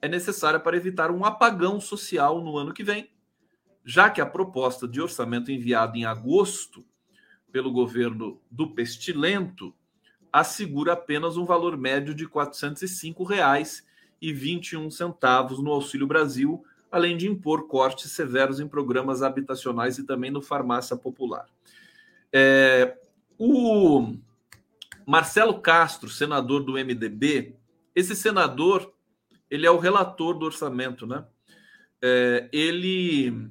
[0.01, 3.11] é necessária para evitar um apagão social no ano que vem,
[3.83, 6.85] já que a proposta de orçamento enviada em agosto
[7.51, 9.73] pelo governo do Pestilento
[10.31, 12.31] assegura apenas um valor médio de R$
[14.33, 20.41] 405,21 no Auxílio Brasil, além de impor cortes severos em programas habitacionais e também no
[20.41, 21.45] farmácia popular.
[22.31, 22.97] É,
[23.37, 24.15] o
[25.05, 27.55] Marcelo Castro, senador do MDB,
[27.93, 28.93] esse senador,
[29.49, 31.25] ele é o relator do orçamento, né?
[32.01, 33.49] É, ele,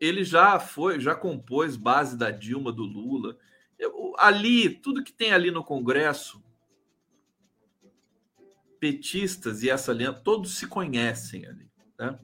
[0.00, 3.36] ele já foi, já compôs base da Dilma, do Lula.
[3.78, 6.42] Eu, ali, tudo que tem ali no Congresso,
[8.80, 11.68] petistas e essa aliança, todos se conhecem ali.
[11.98, 12.18] Né?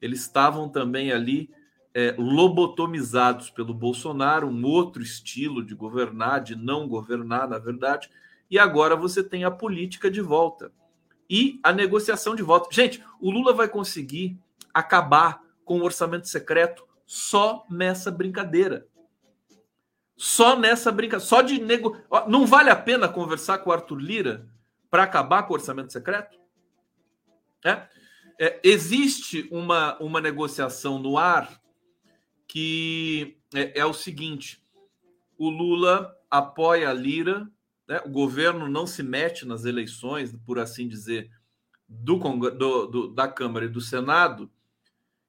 [0.00, 1.50] Eles estavam também ali
[1.94, 8.10] é, lobotomizados pelo Bolsonaro, um outro estilo de governar, de não governar, na verdade,
[8.50, 10.72] e agora você tem a política de volta
[11.28, 12.74] e a negociação de voto.
[12.74, 14.38] Gente, o Lula vai conseguir
[14.74, 18.86] acabar com o orçamento secreto só nessa brincadeira.
[20.16, 21.26] Só nessa brincadeira.
[21.26, 21.96] Só de nego.
[22.28, 24.51] Não vale a pena conversar com o Arthur Lira
[24.92, 26.38] para acabar com o orçamento secreto?
[27.64, 27.88] É?
[28.38, 31.60] É, existe uma, uma negociação no ar
[32.46, 34.62] que é, é o seguinte:
[35.36, 37.50] o Lula apoia a Lira
[37.92, 38.00] né?
[38.06, 41.30] O governo não se mete nas eleições, por assim dizer,
[41.86, 44.50] do, do, do, da Câmara e do Senado,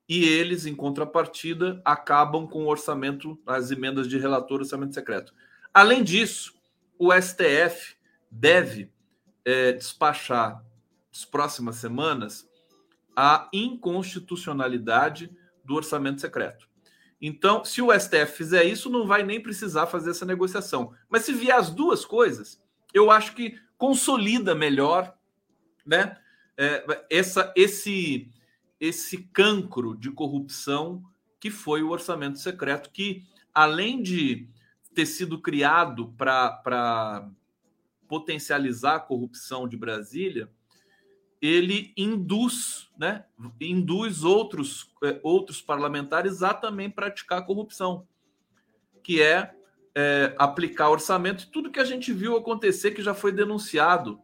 [0.07, 5.33] e eles, em contrapartida, acabam com o orçamento, as emendas de relator orçamento secreto.
[5.73, 6.53] Além disso,
[6.97, 7.97] o STF
[8.31, 8.91] deve
[9.45, 10.63] é, despachar
[11.11, 12.49] nas próximas semanas
[13.15, 15.31] a inconstitucionalidade
[15.63, 16.67] do orçamento secreto.
[17.21, 20.93] Então, se o STF fizer isso, não vai nem precisar fazer essa negociação.
[21.09, 22.61] Mas se vier as duas coisas,
[22.93, 25.15] eu acho que consolida melhor,
[25.85, 26.17] né?
[26.57, 28.29] É, essa, esse,
[28.79, 31.01] esse cancro de corrupção
[31.39, 34.47] que foi o orçamento secreto, que além de
[34.93, 37.29] ter sido criado para
[38.13, 40.47] potencializar a corrupção de Brasília,
[41.41, 43.25] ele induz, né,
[43.59, 48.07] induz outros, é, outros parlamentares a também praticar corrupção,
[49.01, 49.51] que é,
[49.95, 54.21] é aplicar orçamento, tudo que a gente viu acontecer, que já foi denunciado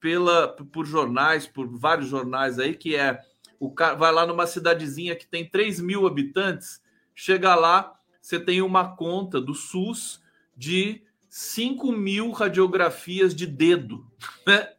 [0.00, 3.20] pela, por jornais, por vários jornais aí, que é
[3.60, 6.82] o cara vai lá numa cidadezinha que tem 3 mil habitantes,
[7.14, 10.22] chega lá, você tem uma conta do SUS
[10.56, 11.05] de
[11.38, 14.10] 5 mil radiografias de dedo,
[14.46, 14.72] né?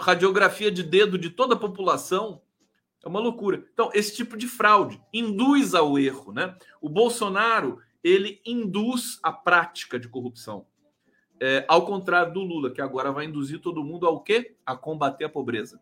[0.00, 2.40] radiografia de dedo de toda a população
[3.04, 3.66] É uma loucura.
[3.72, 6.56] Então, esse tipo de fraude induz ao erro, né?
[6.80, 10.64] O Bolsonaro, ele induz a prática de corrupção.
[11.40, 14.56] É, ao contrário do Lula, que agora vai induzir todo mundo ao quê?
[14.64, 15.80] A combater a pobreza.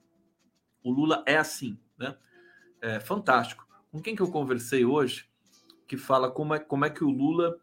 [0.83, 2.17] O Lula é assim, né?
[2.81, 3.69] É fantástico.
[3.93, 5.29] Com quem que eu conversei hoje
[5.87, 7.59] que fala como é, como é que o Lula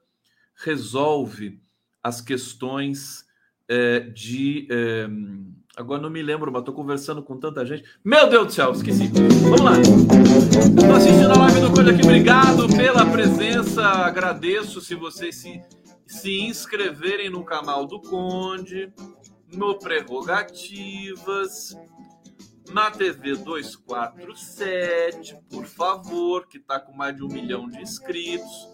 [0.54, 1.60] resolve
[2.03, 3.25] as questões
[3.67, 5.07] é, de é,
[5.77, 7.85] Agora não me lembro, mas estou conversando com tanta gente.
[8.03, 9.09] Meu Deus do céu, esqueci.
[9.41, 9.71] Vamos lá.
[9.79, 12.01] Estou assistindo a live do Conde aqui.
[12.03, 13.81] Obrigado pela presença.
[13.81, 15.63] Agradeço se vocês se,
[16.05, 18.91] se inscreverem no canal do Conde,
[19.47, 21.73] no Prerrogativas,
[22.69, 28.67] na TV 247, por favor, que está com mais de um milhão de inscritos.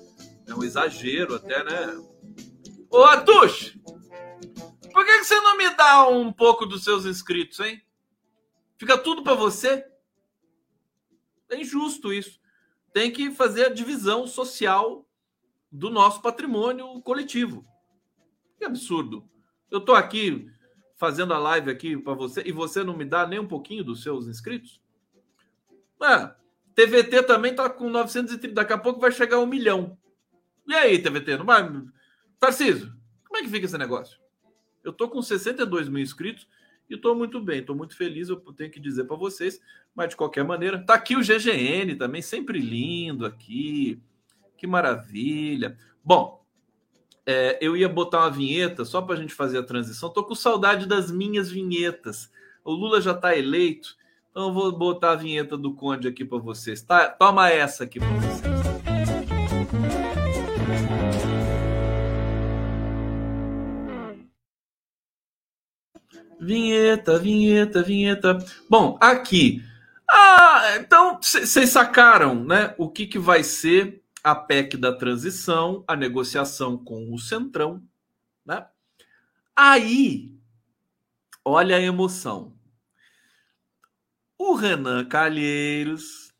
[0.47, 1.95] É um exagero até, né?
[2.89, 3.77] Ô, Atush!
[4.91, 7.81] Por que, você não me dá um pouco dos seus inscritos, hein?
[8.77, 9.85] Fica tudo para você?
[11.49, 12.39] É injusto isso.
[12.93, 15.07] Tem que fazer a divisão social
[15.71, 17.63] do nosso patrimônio coletivo.
[18.57, 19.29] Que absurdo.
[19.69, 20.49] Eu estou aqui
[20.95, 24.01] fazendo a live aqui para você e você não me dá nem um pouquinho dos
[24.01, 24.81] seus inscritos?
[25.99, 26.35] Ah,
[26.73, 29.97] TVT também está com 930, daqui a pouco vai chegar a um milhão.
[30.67, 31.63] E aí, TVT, não vai?
[32.39, 32.93] Tarcísio,
[33.25, 34.19] como é que fica esse negócio?
[34.83, 36.47] Eu tô com 62 mil inscritos
[36.89, 39.59] e estou muito bem, estou muito feliz, eu tenho que dizer para vocês,
[39.93, 44.01] mas de qualquer maneira, tá aqui o GGN também, sempre lindo aqui,
[44.57, 45.77] que maravilha.
[46.03, 46.45] Bom,
[47.25, 50.35] é, eu ia botar uma vinheta só para a gente fazer a transição, tô com
[50.35, 52.31] saudade das minhas vinhetas.
[52.63, 53.97] O Lula já está eleito,
[54.31, 56.81] então eu vou botar a vinheta do Conde aqui para vocês.
[56.81, 57.09] Tá?
[57.09, 58.36] Toma essa aqui para vocês.
[66.47, 68.37] Vinheta, vinheta, vinheta.
[68.69, 69.61] Bom, aqui.
[70.09, 72.73] Ah, então vocês sacaram, né?
[72.77, 77.83] O que, que vai ser a PEC da transição, a negociação com o Centrão,
[78.45, 78.65] né?
[79.53, 80.39] Aí,
[81.43, 82.57] olha a emoção.
[84.37, 86.33] O Renan Calheiros,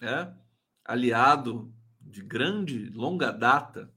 [0.00, 0.34] né?
[0.82, 3.92] aliado de grande, longa data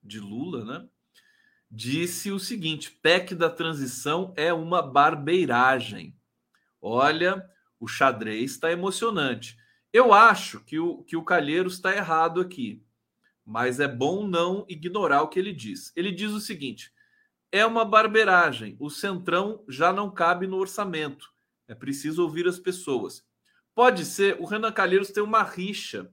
[0.00, 0.88] de Lula, né?
[1.72, 6.14] Disse o seguinte: PEC da transição é uma barbeiragem.
[6.80, 7.48] Olha,
[7.80, 9.56] o xadrez está emocionante.
[9.90, 12.84] Eu acho que o, que o Calheiros está errado aqui,
[13.44, 15.92] mas é bom não ignorar o que ele diz.
[15.96, 16.92] Ele diz o seguinte:
[17.50, 18.76] é uma barbeiragem.
[18.78, 21.32] O centrão já não cabe no orçamento.
[21.66, 23.24] É preciso ouvir as pessoas.
[23.74, 26.12] Pode ser, o Renan Calheiros tem uma rixa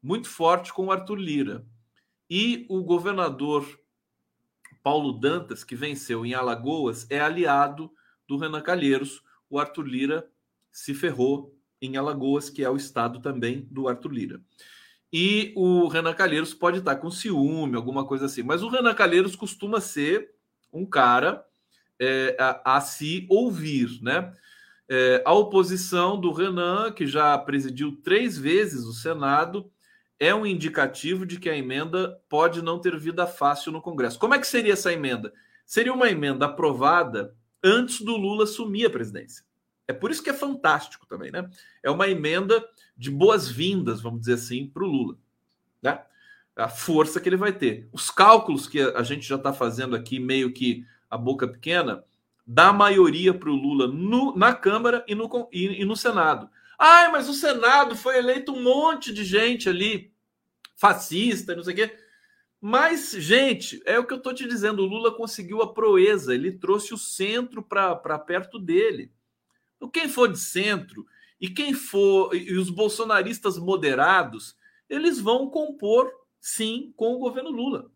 [0.00, 1.66] muito forte com o Arthur Lira.
[2.30, 3.81] E o governador
[4.82, 7.90] Paulo Dantas, que venceu em Alagoas, é aliado
[8.26, 9.22] do Renan Calheiros.
[9.48, 10.28] O Arthur Lira
[10.70, 14.40] se ferrou em Alagoas, que é o estado também do Arthur Lira.
[15.12, 18.42] E o Renan Calheiros pode estar com ciúme, alguma coisa assim.
[18.42, 20.34] Mas o Renan Calheiros costuma ser
[20.72, 21.44] um cara
[21.98, 24.32] é, a, a, se ouvir, né?
[24.88, 29.71] É, a oposição do Renan, que já presidiu três vezes o Senado,
[30.22, 34.20] é um indicativo de que a emenda pode não ter vida fácil no Congresso.
[34.20, 35.32] Como é que seria essa emenda?
[35.66, 39.44] Seria uma emenda aprovada antes do Lula assumir a presidência.
[39.88, 41.50] É por isso que é fantástico também, né?
[41.82, 42.64] É uma emenda
[42.96, 45.18] de boas-vindas, vamos dizer assim, para o Lula.
[45.82, 46.00] Né?
[46.54, 47.88] A força que ele vai ter.
[47.90, 52.04] Os cálculos que a gente já está fazendo aqui, meio que a boca pequena,
[52.46, 56.48] dá maioria para o Lula no, na Câmara e no, e, e no Senado.
[56.78, 60.11] Ai, mas o Senado foi eleito um monte de gente ali
[60.76, 61.98] fascista, não sei o quê.
[62.60, 66.52] Mas, gente, é o que eu estou te dizendo: o Lula conseguiu a proeza, ele
[66.52, 69.12] trouxe o centro para perto dele.
[69.76, 71.04] Então, quem for de centro
[71.40, 74.56] e quem for, e os bolsonaristas moderados,
[74.88, 76.08] eles vão compor,
[76.40, 77.90] sim, com o governo Lula.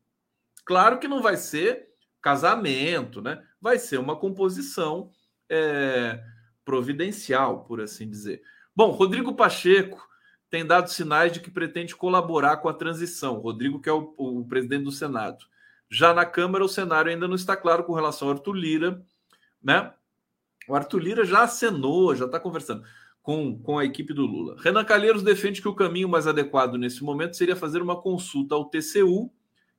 [0.65, 1.89] Claro que não vai ser
[2.21, 3.41] casamento, né?
[3.61, 5.13] Vai ser uma composição
[5.49, 6.21] é,
[6.65, 8.43] providencial, por assim dizer.
[8.75, 10.05] Bom, Rodrigo Pacheco
[10.49, 13.39] tem dado sinais de que pretende colaborar com a transição.
[13.39, 15.45] Rodrigo, que é o, o, presidente do Senado.
[15.91, 19.03] Já na Câmara, o cenário ainda não está claro com relação ao Arthur Lira,
[19.63, 19.93] né?
[20.69, 22.85] O Arthur Lira já acenou, já está conversando
[23.23, 24.57] com, com a equipe do Lula.
[24.59, 28.67] Renan Calheiros defende que o caminho mais adequado nesse momento seria fazer uma consulta ao
[28.67, 29.33] TCU,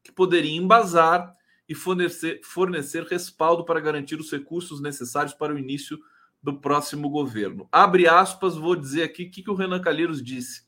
[0.04, 1.34] que poderia embasar
[1.68, 6.00] e fornecer, fornecer respaldo para garantir os recursos necessários para o início
[6.48, 7.68] do próximo governo.
[7.70, 10.62] Abre aspas, vou dizer aqui o que, que o Renan Calheiros disse.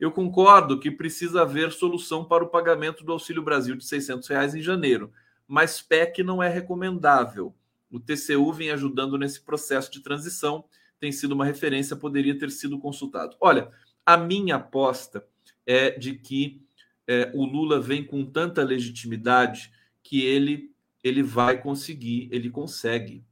[0.00, 4.54] Eu concordo que precisa haver solução para o pagamento do Auxílio Brasil de 600 reais
[4.54, 5.12] em janeiro,
[5.46, 7.54] mas PEC não é recomendável.
[7.90, 10.64] O TCU vem ajudando nesse processo de transição.
[10.98, 13.36] tem sido uma referência, poderia ter sido consultado.
[13.38, 13.70] Olha,
[14.06, 15.26] a minha aposta
[15.66, 16.62] é de que
[17.06, 19.70] é, o Lula vem com tanta legitimidade
[20.02, 20.72] que ele
[21.04, 23.24] ele vai conseguir, ele consegue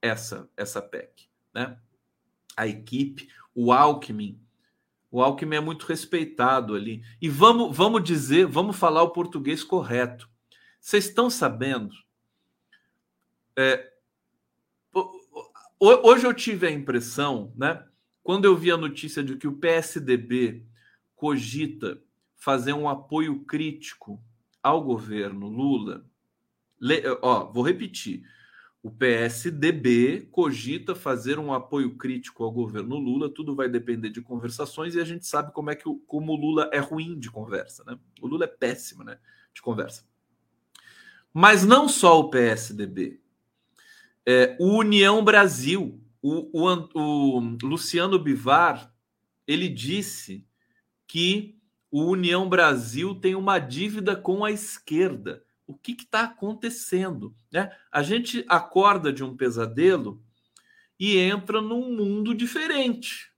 [0.00, 1.27] essa essa PEC,
[1.58, 1.76] né?
[2.56, 4.40] A equipe, o Alckmin,
[5.10, 7.02] o Alckmin é muito respeitado ali.
[7.20, 10.28] E vamos vamos dizer, vamos falar o português correto.
[10.80, 11.94] Vocês estão sabendo?
[13.56, 13.92] É,
[15.80, 17.84] hoje eu tive a impressão, né?
[18.22, 20.64] Quando eu vi a notícia de que o PSDB
[21.16, 22.00] cogita
[22.36, 24.22] fazer um apoio crítico
[24.62, 26.04] ao governo Lula,
[26.80, 28.22] le, ó, vou repetir.
[28.82, 34.94] O PSDB cogita fazer um apoio crítico ao governo Lula, tudo vai depender de conversações
[34.94, 37.82] e a gente sabe como é que o, como o Lula é ruim de conversa,
[37.84, 37.98] né?
[38.20, 39.18] O Lula é péssimo, né,
[39.52, 40.04] de conversa.
[41.34, 43.20] Mas não só o PSDB.
[44.24, 48.94] É, o União Brasil, o, o, o Luciano Bivar,
[49.46, 50.46] ele disse
[51.06, 51.58] que
[51.90, 55.42] o União Brasil tem uma dívida com a esquerda.
[55.68, 57.36] O que está acontecendo?
[57.52, 57.70] Né?
[57.92, 60.24] A gente acorda de um pesadelo
[60.98, 63.30] e entra num mundo diferente.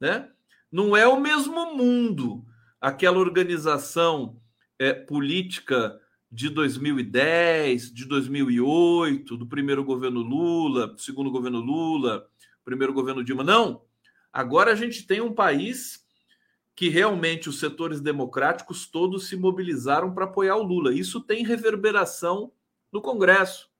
[0.00, 0.28] Né?
[0.72, 2.44] Não é o mesmo mundo.
[2.80, 4.42] Aquela organização
[4.76, 6.00] é, política
[6.32, 12.28] de 2010, de 2008, do primeiro governo Lula, do segundo governo Lula,
[12.64, 13.44] primeiro governo Dilma.
[13.44, 13.84] Não.
[14.32, 16.04] Agora a gente tem um país
[16.80, 20.94] que realmente os setores democráticos todos se mobilizaram para apoiar o Lula.
[20.94, 22.54] Isso tem reverberação
[22.90, 23.70] no Congresso.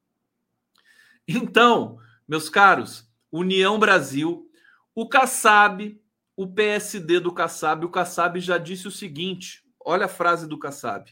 [1.27, 1.99] Então,
[2.29, 4.51] meus caros, União Brasil,
[4.95, 5.99] o Kassab,
[6.37, 11.11] o PSD do Kassab, o Kassab já disse o seguinte: olha a frase do Kassab.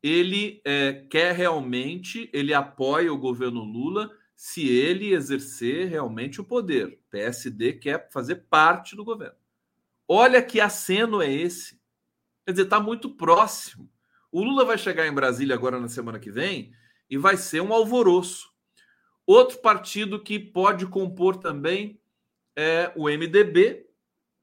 [0.00, 7.00] Ele é, quer realmente, ele apoia o governo Lula se ele exercer realmente o poder.
[7.10, 9.42] PSD quer fazer parte do governo.
[10.08, 11.80] Olha que aceno é esse.
[12.44, 13.90] Quer dizer, está muito próximo.
[14.30, 16.72] O Lula vai chegar em Brasília agora na semana que vem
[17.08, 18.52] e vai ser um alvoroço.
[19.26, 22.00] Outro partido que pode compor também
[22.56, 23.86] é o MDB,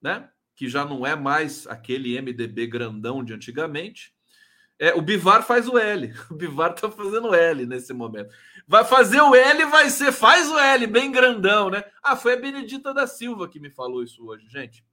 [0.01, 0.29] né?
[0.55, 4.13] que já não é mais aquele MDB grandão de antigamente.
[4.77, 6.13] É, o Bivar faz o L.
[6.29, 8.33] O Bivar está fazendo L nesse momento.
[8.67, 11.83] Vai fazer o L, vai ser, faz o L, bem grandão, né?
[12.01, 14.83] Ah, foi a Benedita da Silva que me falou isso hoje, gente.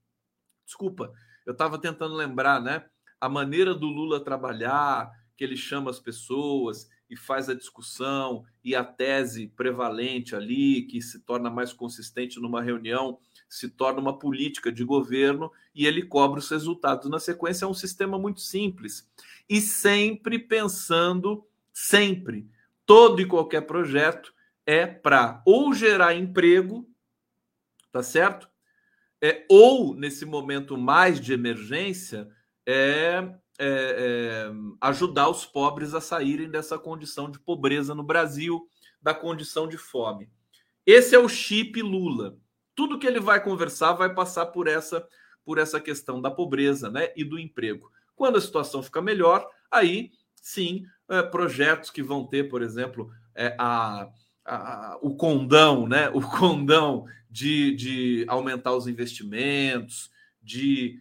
[0.69, 1.11] Desculpa,
[1.47, 2.85] eu estava tentando lembrar, né?
[3.19, 8.77] A maneira do Lula trabalhar, que ele chama as pessoas e faz a discussão e
[8.77, 14.71] a tese prevalente ali, que se torna mais consistente numa reunião, se torna uma política
[14.71, 17.09] de governo e ele cobra os resultados.
[17.09, 19.11] Na sequência, é um sistema muito simples
[19.49, 22.47] e sempre pensando, sempre,
[22.85, 24.35] todo e qualquer projeto
[24.67, 26.87] é para ou gerar emprego,
[27.91, 28.51] tá certo?
[29.23, 32.29] É, ou nesse momento mais de emergência,
[32.67, 34.51] é, é, é,
[34.81, 38.69] ajudar os pobres a saírem dessa condição de pobreza no Brasil,
[39.03, 40.31] da condição de fome.
[40.87, 42.39] Esse é o chip Lula.
[42.75, 45.07] Tudo que ele vai conversar vai passar por essa
[45.45, 47.91] por essa questão da pobreza, né, e do emprego.
[48.15, 53.57] Quando a situação fica melhor, aí sim, é, projetos que vão ter, por exemplo, é,
[53.59, 54.11] a,
[55.03, 60.11] o condão, né, o condão de, de aumentar os investimentos,
[60.43, 61.01] de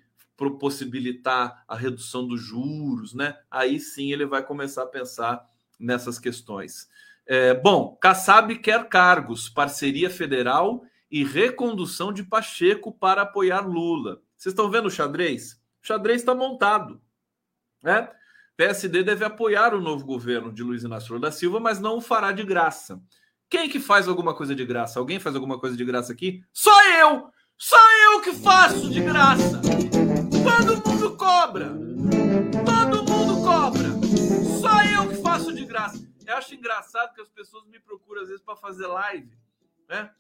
[0.60, 3.36] possibilitar a redução dos juros, né?
[3.50, 5.44] Aí sim ele vai começar a pensar
[5.80, 6.88] nessas questões.
[7.26, 14.22] É, bom, Kassab quer cargos, parceria federal e recondução de Pacheco para apoiar Lula.
[14.36, 15.54] Vocês estão vendo o xadrez?
[15.82, 17.02] O xadrez está montado.
[17.82, 18.08] Né?
[18.56, 22.02] PSD deve apoiar o novo governo de Luiz Inácio Lula da Silva, mas não o
[22.02, 23.02] fará de graça.
[23.50, 25.00] Quem que faz alguma coisa de graça?
[25.00, 26.44] Alguém faz alguma coisa de graça aqui?
[26.52, 27.30] Só eu!
[27.58, 29.62] Só eu que faço de graça!
[29.62, 31.70] Todo mundo cobra!
[32.66, 33.88] Todo mundo cobra!
[34.60, 36.06] Só eu que faço de graça!
[36.26, 39.32] Eu acho engraçado que as pessoas me procuram às vezes para fazer live,
[39.88, 40.12] né?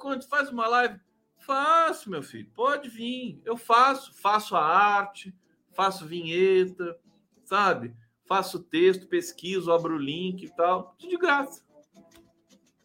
[0.00, 0.98] Quando faz uma live?
[1.38, 3.40] Faço, meu filho, pode vir.
[3.44, 5.32] Eu faço, faço a arte,
[5.72, 6.98] faço vinheta,
[7.44, 7.94] sabe?
[8.26, 11.62] Faço texto, pesquiso, abro o link e tal, de graça.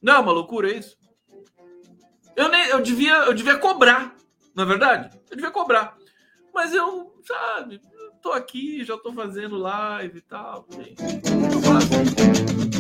[0.02, 0.97] Não é uma loucura isso?
[2.36, 4.16] Eu, nem, eu, devia, eu devia cobrar,
[4.56, 5.20] na é verdade?
[5.30, 5.97] Eu devia cobrar.
[6.54, 7.82] Mas eu, sabe,
[8.22, 10.66] tô aqui, já tô fazendo live e tal.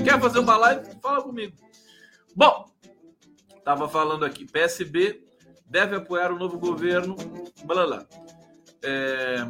[0.03, 0.99] Quer fazer uma live?
[1.01, 1.57] Fala comigo.
[2.35, 2.65] Bom,
[3.63, 5.27] tava falando aqui, PSB
[5.65, 7.15] deve apoiar o novo governo.
[7.63, 8.05] Blá, blá.
[8.81, 9.45] É,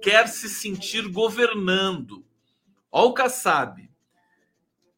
[0.00, 2.24] quer se sentir governando.
[2.90, 3.87] Olha o Kassab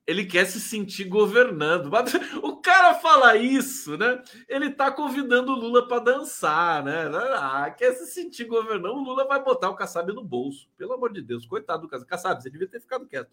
[0.06, 1.90] ele quer se sentir governando.
[2.42, 4.22] O cara fala isso, né?
[4.48, 7.10] Ele tá convidando o Lula para dançar, né?
[7.36, 8.96] Ah, quer se sentir governando.
[8.96, 10.68] O Lula vai botar o Kassab no bolso.
[10.76, 12.08] Pelo amor de Deus, coitado do Kassab.
[12.08, 13.30] Kassab, você devia ter ficado quieto.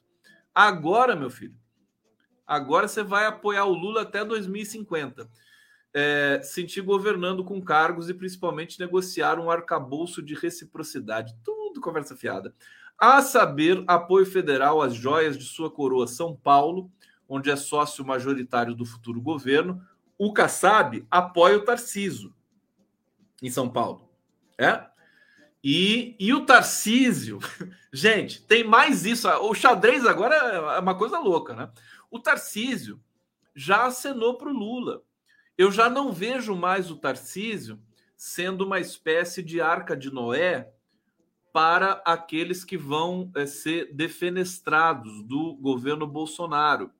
[0.55, 1.55] Agora, meu filho,
[2.45, 5.29] agora você vai apoiar o Lula até 2050.
[5.93, 11.35] É, sentir governando com cargos e principalmente negociar um arcabouço de reciprocidade.
[11.43, 12.53] Tudo conversa fiada
[12.99, 16.91] a saber, apoio federal às joias de sua coroa São Paulo,
[17.29, 19.81] onde é sócio majoritário do futuro governo.
[20.17, 22.33] O Kassab apoia o Tarciso
[23.41, 24.09] em São Paulo.
[24.57, 24.85] É?
[25.63, 27.39] E, e o Tarcísio,
[27.91, 29.27] gente, tem mais isso.
[29.27, 31.69] O xadrez agora é uma coisa louca, né?
[32.09, 32.99] O Tarcísio
[33.53, 35.03] já acenou para o Lula.
[35.57, 37.79] Eu já não vejo mais o Tarcísio
[38.15, 40.71] sendo uma espécie de arca de Noé
[41.57, 46.91] para aqueles que vão é, ser defenestrados do governo Bolsonaro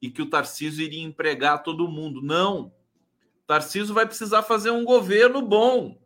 [0.00, 2.22] e que o Tarcísio iria empregar todo mundo.
[2.22, 2.72] Não.
[3.46, 6.00] Tarcísio vai precisar fazer um governo bom.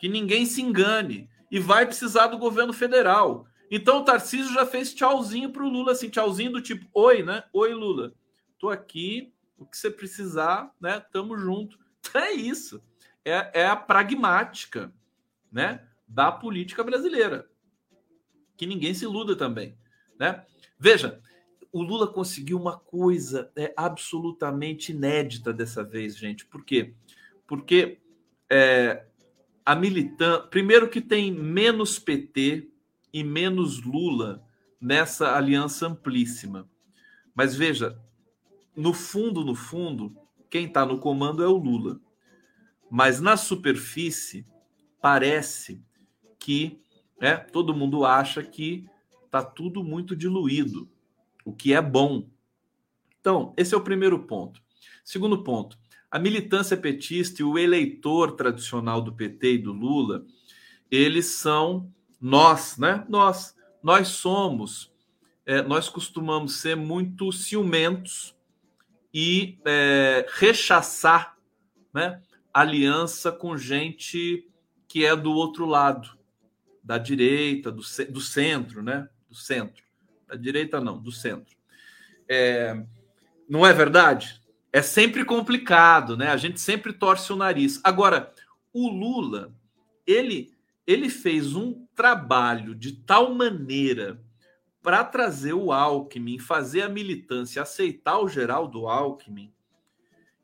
[0.00, 1.30] Que ninguém se engane.
[1.52, 3.46] E vai precisar do governo federal.
[3.70, 7.44] Então o Tarcísio já fez tchauzinho para o Lula, assim, tchauzinho do tipo, oi, né?
[7.52, 8.12] Oi, Lula.
[8.58, 10.98] Tô aqui, o que você precisar, né?
[11.12, 11.78] Tamo junto.
[12.12, 12.82] É isso.
[13.24, 14.92] É, é a pragmática,
[15.52, 15.86] né?
[16.10, 17.48] Da política brasileira.
[18.56, 19.78] Que ninguém se iluda também.
[20.18, 20.44] Né?
[20.78, 21.20] Veja,
[21.72, 26.44] o Lula conseguiu uma coisa é, absolutamente inédita dessa vez, gente.
[26.44, 26.94] Por quê?
[27.46, 28.00] Porque
[28.50, 29.06] é,
[29.64, 30.48] a militância.
[30.48, 32.68] Primeiro, que tem menos PT
[33.12, 34.44] e menos Lula
[34.80, 36.68] nessa aliança amplíssima.
[37.32, 37.96] Mas veja,
[38.74, 40.16] no fundo, no fundo,
[40.50, 42.00] quem está no comando é o Lula.
[42.90, 44.44] Mas na superfície,
[45.00, 45.80] parece
[46.40, 46.80] que
[47.20, 48.86] né, todo mundo acha que
[49.26, 50.90] está tudo muito diluído,
[51.44, 52.28] o que é bom.
[53.20, 54.60] Então, esse é o primeiro ponto.
[55.04, 55.78] Segundo ponto,
[56.10, 60.24] a militância petista e o eleitor tradicional do PT e do Lula,
[60.90, 63.04] eles são nós, né?
[63.08, 64.92] Nós, nós somos,
[65.46, 68.34] é, nós costumamos ser muito ciumentos
[69.12, 71.36] e é, rechaçar,
[71.92, 72.20] né?
[72.52, 74.48] Aliança com gente
[74.88, 76.19] que é do outro lado
[76.82, 79.08] da direita, do, do centro, né?
[79.28, 79.82] Do centro.
[80.26, 81.56] Da direita, não, do centro.
[82.28, 82.84] É,
[83.48, 84.40] não é verdade?
[84.72, 86.28] É sempre complicado, né?
[86.28, 87.80] A gente sempre torce o nariz.
[87.82, 88.32] Agora,
[88.72, 89.52] o Lula,
[90.06, 90.54] ele,
[90.86, 94.22] ele fez um trabalho de tal maneira
[94.82, 99.52] para trazer o Alckmin, fazer a militância aceitar o Geraldo Alckmin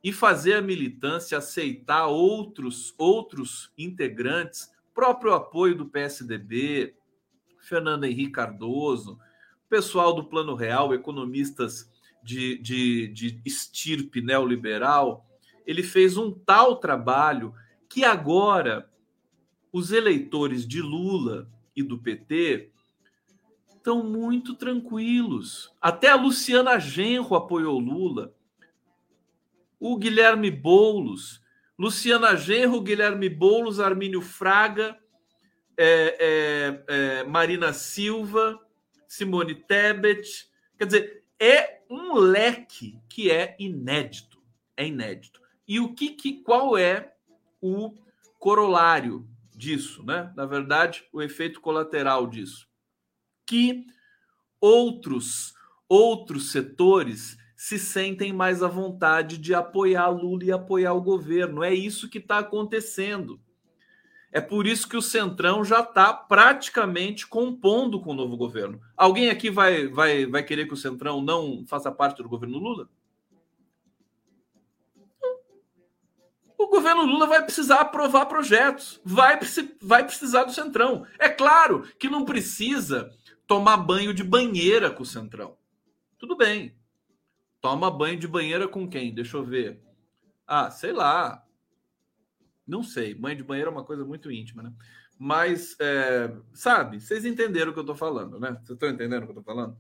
[0.03, 6.97] e fazer a militância aceitar outros outros integrantes próprio apoio do PSDB,
[7.61, 9.19] Fernando Henrique Cardoso,
[9.69, 11.93] pessoal do Plano Real, economistas
[12.23, 15.27] de, de, de estirpe neoliberal,
[15.67, 17.53] ele fez um tal trabalho
[17.91, 18.91] que agora
[19.71, 22.71] os eleitores de Lula e do PT
[23.69, 25.75] estão muito tranquilos.
[25.79, 28.35] Até a Luciana Genro apoiou Lula.
[29.79, 31.45] O Guilherme Boulos
[31.79, 34.99] Luciana Genro, Guilherme Boulos, Armínio Fraga,
[35.77, 38.59] é, é, é, Marina Silva,
[39.07, 40.49] Simone Tebet.
[40.79, 44.43] Quer dizer, é um leque que é inédito.
[44.77, 45.41] É inédito.
[45.69, 47.13] E o que, que qual é
[47.61, 47.95] o
[48.39, 50.33] corolário disso, né?
[50.37, 52.69] Na verdade, o efeito colateral disso,
[53.45, 53.87] que
[54.61, 55.55] outros
[55.89, 61.65] outros setores se sentem mais à vontade de apoiar Lula e apoiar o governo.
[61.65, 63.41] É isso que está acontecendo.
[64.31, 68.81] É por isso que o Centrão já está praticamente compondo com o novo governo.
[68.97, 72.89] Alguém aqui vai, vai, vai querer que o Centrão não faça parte do governo Lula?
[76.57, 79.41] O governo Lula vai precisar aprovar projetos, vai,
[79.83, 81.05] vai precisar do Centrão.
[81.19, 83.11] É claro que não precisa
[83.45, 85.57] tomar banho de banheira com o Centrão.
[86.17, 86.73] Tudo bem,
[87.67, 89.13] Toma banho de banheira com quem?
[89.13, 89.83] Deixa eu ver.
[90.47, 91.45] Ah, sei lá.
[92.65, 93.13] Não sei.
[93.13, 94.73] Banho de banheira é uma coisa muito íntima, né?
[95.19, 98.53] Mas, é, sabe, vocês entenderam o que eu estou falando, né?
[98.53, 99.77] Vocês estão entendendo o que eu estou falando?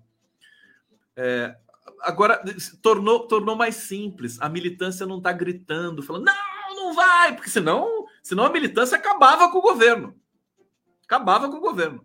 [1.14, 1.56] É,
[2.00, 2.42] agora,
[2.82, 4.36] tornou, tornou mais simples.
[4.40, 9.48] A militância não está gritando, falando, não, não vai, porque senão, senão a militância acabava
[9.52, 10.12] com o governo.
[11.04, 12.04] Acabava com o governo.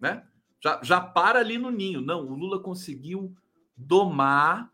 [0.00, 0.24] Né?
[0.62, 2.00] Já, já para ali no ninho.
[2.00, 3.34] Não, o Lula conseguiu
[3.76, 4.72] domar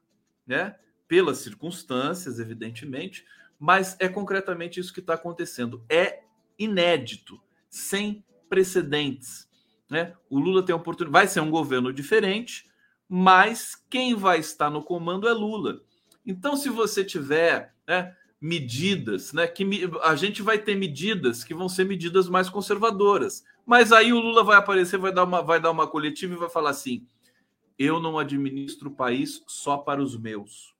[0.48, 0.74] né?
[1.06, 3.24] Pelas circunstâncias, evidentemente,
[3.58, 5.84] mas é concretamente isso que está acontecendo.
[5.88, 6.22] É
[6.58, 9.48] inédito, sem precedentes.
[9.90, 10.14] Né?
[10.28, 12.66] O Lula tem a oportunidade, vai ser um governo diferente,
[13.08, 15.80] mas quem vai estar no comando é Lula.
[16.26, 19.64] Então, se você tiver né, medidas, né, que
[20.02, 24.44] a gente vai ter medidas que vão ser medidas mais conservadoras, mas aí o Lula
[24.44, 27.06] vai aparecer, vai dar uma, vai dar uma coletiva e vai falar assim:
[27.78, 30.74] eu não administro o país só para os meus.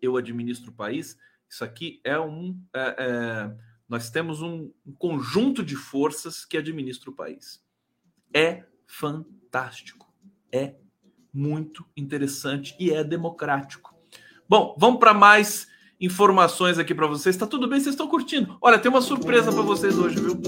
[0.00, 1.18] Eu administro o país.
[1.48, 2.58] Isso aqui é um.
[2.72, 3.56] É, é,
[3.88, 7.62] nós temos um, um conjunto de forças que administra o país.
[8.32, 10.12] É fantástico.
[10.52, 10.76] É
[11.32, 13.94] muito interessante e é democrático.
[14.48, 15.66] Bom, vamos para mais
[16.00, 17.34] informações aqui para vocês.
[17.34, 17.80] Está tudo bem?
[17.80, 18.56] Vocês estão curtindo?
[18.60, 20.40] Olha, tem uma surpresa para vocês hoje, viu?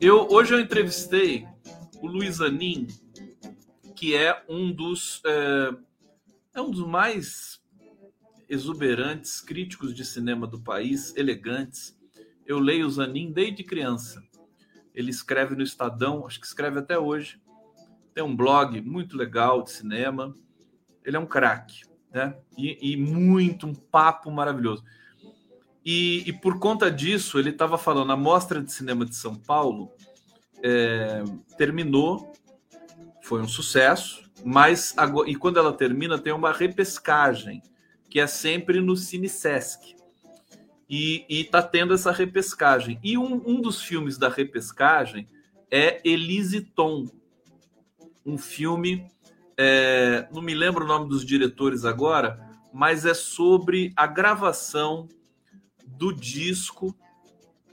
[0.00, 1.46] Eu hoje eu entrevistei
[2.02, 2.86] o Luiz Anin,
[3.96, 5.74] que é um dos é,
[6.54, 7.60] é um dos mais
[8.48, 11.98] exuberantes críticos de cinema do país, elegantes.
[12.46, 14.22] Eu leio o Zanin desde criança.
[14.94, 17.40] Ele escreve no Estadão, acho que escreve até hoje.
[18.14, 20.32] Tem um blog muito legal de cinema.
[21.04, 21.82] Ele é um craque,
[22.12, 22.36] né?
[22.56, 24.84] E, e, muito, um papo maravilhoso.
[25.84, 29.92] E, e por conta disso, ele estava falando, a Mostra de Cinema de São Paulo
[30.62, 31.22] é,
[31.58, 32.32] terminou
[33.26, 37.60] foi um sucesso, mas agora, e quando ela termina tem uma repescagem,
[38.08, 39.96] que é sempre no Cine Sesc.
[40.88, 43.00] E, está tendo essa repescagem.
[43.02, 45.26] E um, um dos filmes da repescagem
[45.68, 47.10] é Elise Tom,
[48.24, 49.04] um filme,
[49.56, 52.38] é, não me lembro o nome dos diretores agora,
[52.72, 55.08] mas é sobre a gravação
[55.84, 56.96] do disco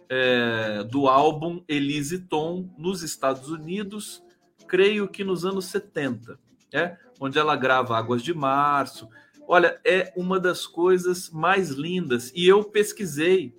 [0.10, 4.24] é, do álbum Elise Tom nos Estados Unidos
[4.68, 6.40] creio que nos anos 70,
[6.72, 6.98] é?
[7.20, 9.08] onde ela grava Águas de Março.
[9.48, 12.32] Olha, é uma das coisas mais lindas.
[12.36, 13.54] E eu pesquisei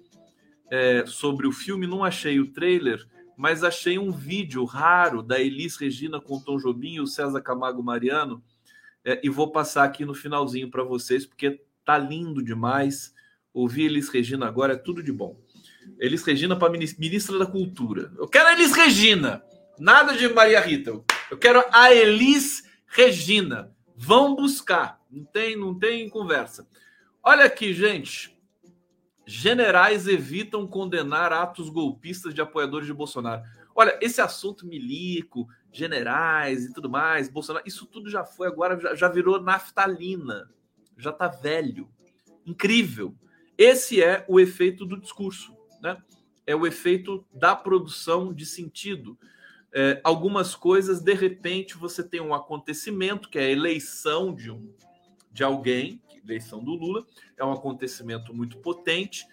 [0.71, 5.77] é, sobre o filme, não achei o trailer, mas achei um vídeo raro da Elis
[5.77, 8.43] Regina com Tom Jobim e o César Camargo Mariano.
[9.05, 13.15] É, e vou passar aqui no finalzinho para vocês, porque tá lindo demais.
[13.53, 15.39] Ouvir Elis Regina agora é tudo de bom.
[15.99, 18.13] Elis Regina para ministra da Cultura.
[18.19, 19.43] Eu quero Elis Regina.
[19.79, 20.93] Nada de Maria Rita.
[21.29, 23.75] Eu quero a Elis Regina.
[23.97, 25.01] Vão buscar.
[25.11, 26.69] Não tem, não tem conversa.
[27.23, 28.39] Olha aqui, gente.
[29.27, 33.43] Generais evitam condenar atos golpistas de apoiadores de Bolsonaro.
[33.75, 38.95] Olha, esse assunto milico, generais e tudo mais, Bolsonaro, isso tudo já foi, agora já,
[38.95, 40.49] já virou naftalina.
[40.97, 41.89] Já tá velho.
[42.47, 43.17] Incrível.
[43.59, 45.97] Esse é o efeito do discurso, né?
[46.47, 49.19] É o efeito da produção de sentido
[49.75, 54.73] é, algumas coisas, de repente, você tem um acontecimento, que é a eleição de, um,
[55.33, 57.05] de alguém, eleição do Lula,
[57.37, 59.27] é um acontecimento muito potente,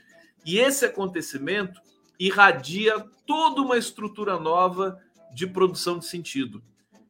[0.43, 1.79] e esse acontecimento
[2.19, 4.99] irradia toda uma estrutura nova
[5.31, 6.61] de produção de sentido.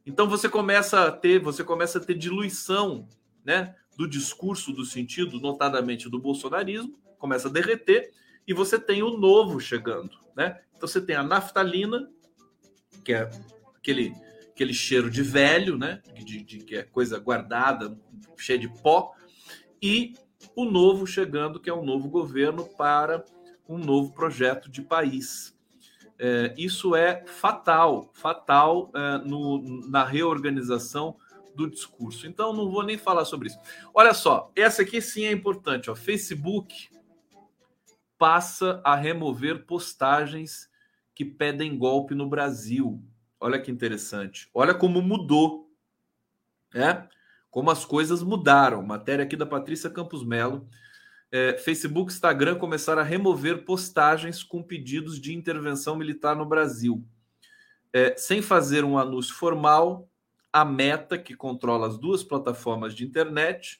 [0.06, 3.08] Então você começa a ter, você começa a ter diluição,
[3.46, 8.12] né, do discurso do sentido, notadamente do bolsonarismo, começa a derreter
[8.48, 10.60] e você tem o novo chegando, né?
[10.76, 12.10] Então você tem a naftalina,
[13.02, 13.30] que é
[13.76, 14.14] aquele,
[14.50, 16.02] aquele cheiro de velho, né?
[16.14, 17.98] De, de, que é coisa guardada,
[18.38, 19.14] cheia de pó,
[19.82, 20.14] e
[20.56, 23.24] o novo chegando, que é um novo governo para
[23.68, 25.56] um novo projeto de país.
[26.20, 31.16] É, isso é fatal, fatal é, no, na reorganização
[31.56, 32.28] do discurso.
[32.28, 33.60] Então, não vou nem falar sobre isso.
[33.94, 35.90] Olha só, essa aqui sim é importante.
[35.90, 35.96] Ó.
[35.96, 36.90] Facebook
[38.18, 40.70] passa a remover postagens
[41.22, 43.00] que pedem golpe no Brasil.
[43.40, 44.50] Olha que interessante.
[44.52, 45.72] Olha como mudou,
[46.74, 47.08] né?
[47.52, 48.82] Como as coisas mudaram.
[48.82, 50.68] Matéria aqui da Patrícia Campos Melo.
[51.32, 57.06] É, Facebook Instagram começaram a remover postagens com pedidos de intervenção militar no Brasil.
[57.94, 60.10] É, sem fazer um anúncio formal,
[60.52, 63.80] a Meta, que controla as duas plataformas de internet,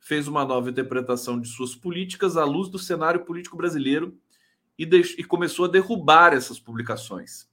[0.00, 4.18] fez uma nova interpretação de suas políticas à luz do cenário político brasileiro
[4.80, 7.46] e, e começou a derrubar essas publicações.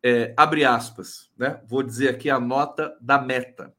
[0.00, 1.60] É, abre aspas, né?
[1.66, 3.74] Vou dizer aqui a nota da meta.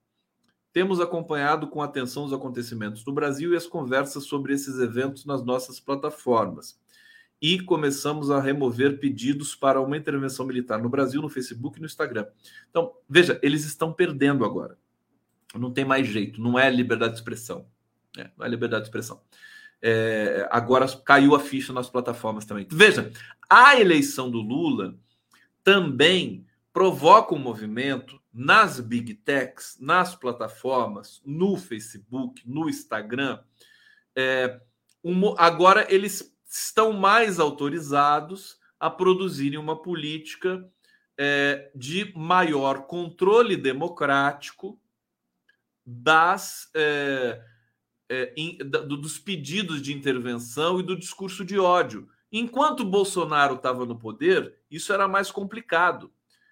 [0.74, 5.42] Temos acompanhado com atenção os acontecimentos no Brasil e as conversas sobre esses eventos nas
[5.42, 6.78] nossas plataformas.
[7.42, 11.86] E começamos a remover pedidos para uma intervenção militar no Brasil, no Facebook e no
[11.86, 12.28] Instagram.
[12.70, 14.78] Então, veja, eles estão perdendo agora.
[15.54, 17.68] Não tem mais jeito, não é liberdade de expressão.
[18.18, 19.22] É, não é liberdade de expressão
[19.82, 22.68] é, agora caiu a ficha nas plataformas também.
[22.72, 23.12] Veja,
[23.50, 24.96] a eleição do Lula
[25.64, 33.40] também provoca um movimento nas big techs, nas plataformas, no Facebook, no Instagram.
[34.16, 34.60] É,
[35.04, 40.70] um, agora eles estão mais autorizados a produzirem uma política
[41.18, 44.80] é, de maior controle democrático
[45.86, 47.42] das é,
[48.10, 52.08] é, in, da, dos pedidos de intervenção e do discurso de ódio.
[52.32, 56.12] Enquanto Bolsonaro estava no poder, isso era mais complicado.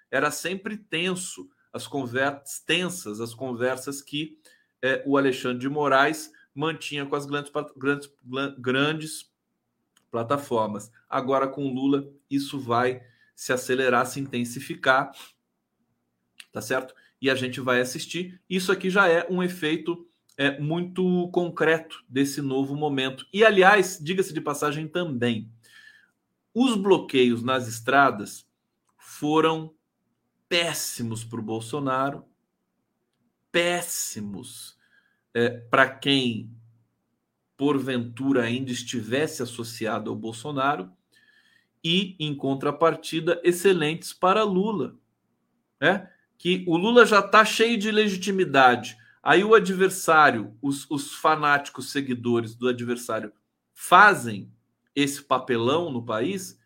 [0.09, 4.37] Era sempre tenso, as conversas tensas, as conversas que
[4.81, 8.09] é, o Alexandre de Moraes mantinha com as grandes, grandes,
[8.57, 9.31] grandes
[10.11, 10.91] plataformas.
[11.09, 13.03] Agora, com Lula, isso vai
[13.35, 15.11] se acelerar, se intensificar,
[16.51, 16.93] tá certo?
[17.19, 18.39] E a gente vai assistir.
[18.47, 20.07] Isso aqui já é um efeito
[20.37, 23.25] é, muito concreto desse novo momento.
[23.33, 25.51] E, aliás, diga-se de passagem também,
[26.53, 28.47] os bloqueios nas estradas
[28.97, 29.73] foram
[30.47, 32.25] péssimos para o Bolsonaro,
[33.51, 34.77] péssimos
[35.33, 36.51] é, para quem
[37.57, 40.91] porventura ainda estivesse associado ao Bolsonaro
[41.83, 44.95] e, em contrapartida, excelentes para Lula.
[45.79, 46.09] Né?
[46.37, 48.97] Que o Lula já está cheio de legitimidade.
[49.23, 53.31] Aí o adversário, os, os fanáticos seguidores do adversário
[53.73, 54.51] fazem
[54.93, 56.59] esse papelão no país,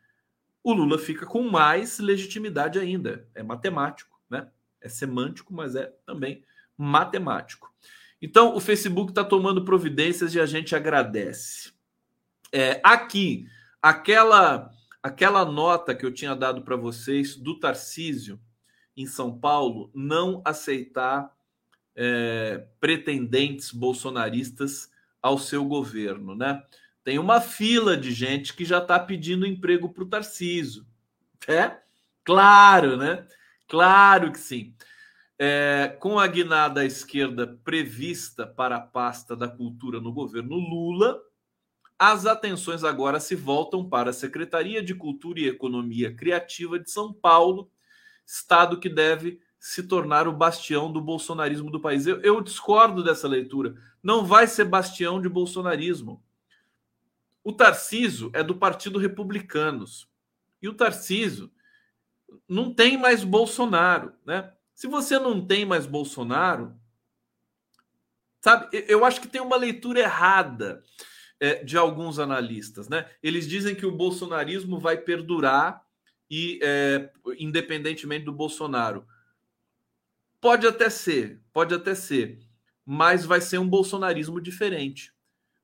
[0.64, 3.30] o Lula fica com mais legitimidade ainda.
[3.36, 4.50] É matemático, né?
[4.82, 6.44] É semântico, mas é também
[6.76, 7.72] matemático.
[8.22, 11.72] Então, o Facebook está tomando providências e a gente agradece.
[12.52, 13.48] É, aqui,
[13.82, 18.40] aquela aquela nota que eu tinha dado para vocês do Tarcísio
[18.96, 21.32] em São Paulo não aceitar
[21.98, 26.64] é, pretendentes bolsonaristas ao seu governo, né?
[27.04, 30.86] Tem uma fila de gente que já está pedindo emprego para o Tarcísio.
[31.48, 31.78] É?
[32.24, 33.26] Claro, né?
[33.68, 34.76] Claro que sim.
[35.40, 41.20] É, com a guinada à esquerda prevista para a pasta da cultura no governo Lula,
[41.98, 47.12] as atenções agora se voltam para a Secretaria de Cultura e Economia Criativa de São
[47.12, 47.72] Paulo,
[48.26, 52.06] estado que deve se tornar o bastião do bolsonarismo do país.
[52.06, 53.76] Eu, eu discordo dessa leitura.
[54.02, 56.24] Não vai ser bastião de bolsonarismo.
[57.44, 60.10] O Tarciso é do Partido Republicanos.
[60.62, 61.52] E o Tarciso
[62.48, 64.52] não tem mais Bolsonaro, né?
[64.74, 66.76] Se você não tem mais Bolsonaro,
[68.42, 70.84] sabe, eu acho que tem uma leitura errada
[71.40, 73.10] é, de alguns analistas, né?
[73.22, 75.84] Eles dizem que o bolsonarismo vai perdurar
[76.30, 79.08] e é, independentemente do Bolsonaro.
[80.40, 82.40] Pode até ser, pode até ser,
[82.86, 85.14] mas vai ser um bolsonarismo diferente.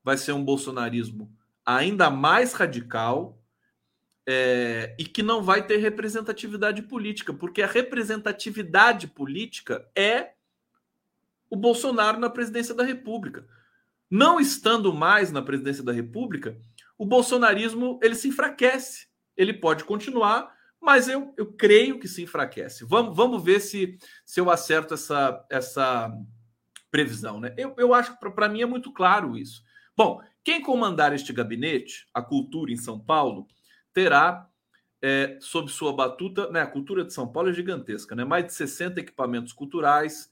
[0.02, 1.32] Vai ser um bolsonarismo
[1.64, 3.40] ainda mais radical
[4.26, 10.32] é, e que não vai ter representatividade política, porque a representatividade política é
[11.48, 13.46] o Bolsonaro na presidência da República.
[14.10, 16.58] Não estando mais na presidência da República,
[16.98, 19.08] o bolsonarismo ele se enfraquece.
[19.36, 20.53] Ele pode continuar,
[20.84, 22.84] mas eu, eu creio que se enfraquece.
[22.84, 26.12] Vamos, vamos ver se, se eu acerto essa, essa
[26.90, 27.40] previsão.
[27.40, 27.54] Né?
[27.56, 29.64] Eu, eu acho que para mim é muito claro isso.
[29.96, 33.48] Bom, quem comandar este gabinete, a cultura em São Paulo,
[33.94, 34.46] terá
[35.00, 38.52] é, sob sua batuta, né, a cultura de São Paulo é gigantesca, né, mais de
[38.52, 40.30] 60 equipamentos culturais,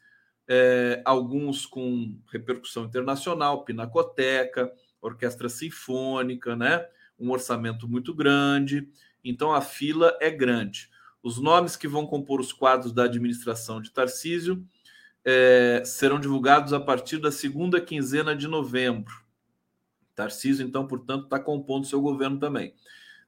[0.48, 6.86] é, alguns com repercussão internacional, Pinacoteca, Orquestra Sinfônica, né,
[7.18, 8.88] um orçamento muito grande,
[9.24, 10.90] então a fila é grande.
[11.22, 14.66] Os nomes que vão compor os quadros da administração de Tarcísio
[15.24, 19.22] é, serão divulgados a partir da segunda quinzena de novembro.
[20.14, 22.74] Tarcísio, então, portanto, está compondo seu governo também.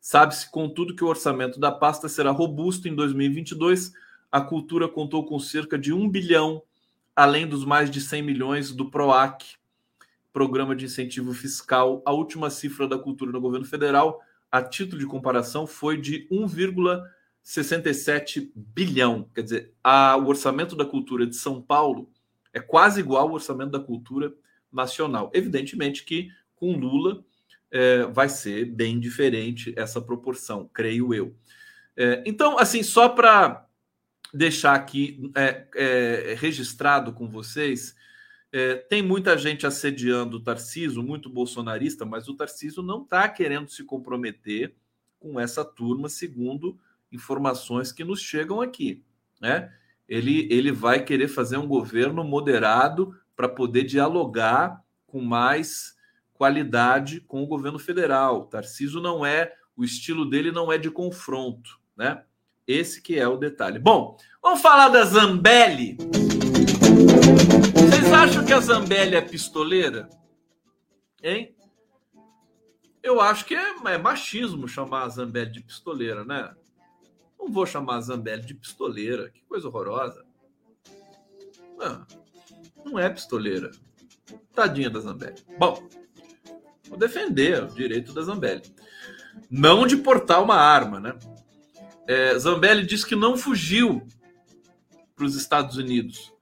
[0.01, 3.93] Sabe-se, contudo, que o orçamento da pasta será robusto em 2022.
[4.31, 6.63] A cultura contou com cerca de um bilhão,
[7.17, 9.55] além dos mais de 100 milhões do PROAC,
[10.33, 12.03] Programa de Incentivo Fiscal.
[12.05, 14.21] A última cifra da cultura no governo federal,
[14.55, 19.29] a título de comparação, foi de 1,67 bilhão.
[19.35, 22.09] Quer dizer, a, o orçamento da cultura de São Paulo
[22.53, 24.33] é quase igual ao orçamento da cultura
[24.73, 25.29] nacional.
[25.35, 27.25] Evidentemente que com Lula
[27.69, 31.35] é, vai ser bem diferente essa proporção, creio eu.
[31.97, 33.67] É, então, assim, só para
[34.33, 37.97] deixar aqui é, é, registrado com vocês,
[38.57, 43.69] é, tem muita gente assediando o Tarciso, muito bolsonarista, mas o Tarciso não está querendo
[43.69, 44.77] se comprometer
[45.19, 46.79] com essa turma, segundo
[47.11, 49.03] informações que nos chegam aqui.
[49.41, 49.73] Né?
[50.09, 55.97] Ele, ele vai querer fazer um governo moderado para poder dialogar com mais
[56.33, 58.47] qualidade com o governo federal.
[58.47, 62.23] Tarciso não é, o estilo dele não é de confronto, né?
[62.69, 63.81] Esse que é o detalhe.
[63.81, 65.99] Bom, vamos falar da Zambelli.
[68.05, 70.11] Vocês acham que a Zambelli é pistoleira?
[71.23, 71.57] Hein?
[73.03, 76.55] Eu acho que é, é machismo chamar a Zambelli de pistoleira, né?
[77.39, 79.31] Não vou chamar a Zambelli de pistoleira.
[79.31, 80.23] Que coisa horrorosa.
[81.81, 82.07] Ah,
[82.85, 83.71] Não é pistoleira.
[84.53, 85.43] Tadinha da Zambelli.
[85.59, 85.89] Bom,
[86.87, 88.65] vou defender o direito da Zambelli.
[89.51, 91.19] Não de portar uma arma, né?
[92.07, 94.07] É, Zambelli diz que não fugiu
[95.17, 96.34] para os Estados Unidos.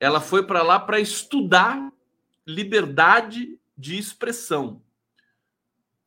[0.00, 1.92] Ela foi para lá para estudar
[2.46, 4.82] liberdade de expressão.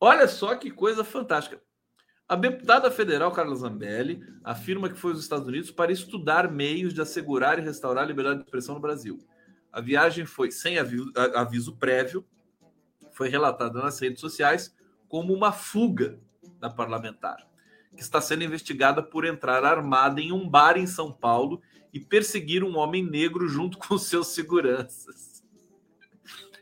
[0.00, 1.62] Olha só que coisa fantástica.
[2.28, 7.00] A deputada federal Carla Zambelli afirma que foi aos Estados Unidos para estudar meios de
[7.00, 9.18] assegurar e restaurar a liberdade de expressão no Brasil.
[9.70, 12.24] A viagem foi sem aviso, aviso prévio,
[13.12, 14.74] foi relatada nas redes sociais
[15.08, 16.18] como uma fuga
[16.58, 17.46] da parlamentar,
[17.94, 21.60] que está sendo investigada por entrar armada em um bar em São Paulo
[21.92, 25.44] e perseguir um homem negro junto com seus seguranças.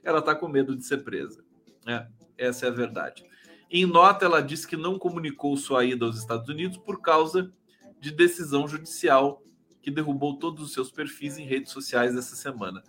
[0.02, 1.44] Ela está com medo de ser presa.
[1.86, 2.06] É,
[2.36, 3.24] essa é a verdade.
[3.70, 7.52] Em nota, ela disse que não comunicou sua ida aos Estados Unidos por causa
[8.00, 9.42] de decisão judicial
[9.82, 12.82] que derrubou todos os seus perfis em redes sociais essa semana.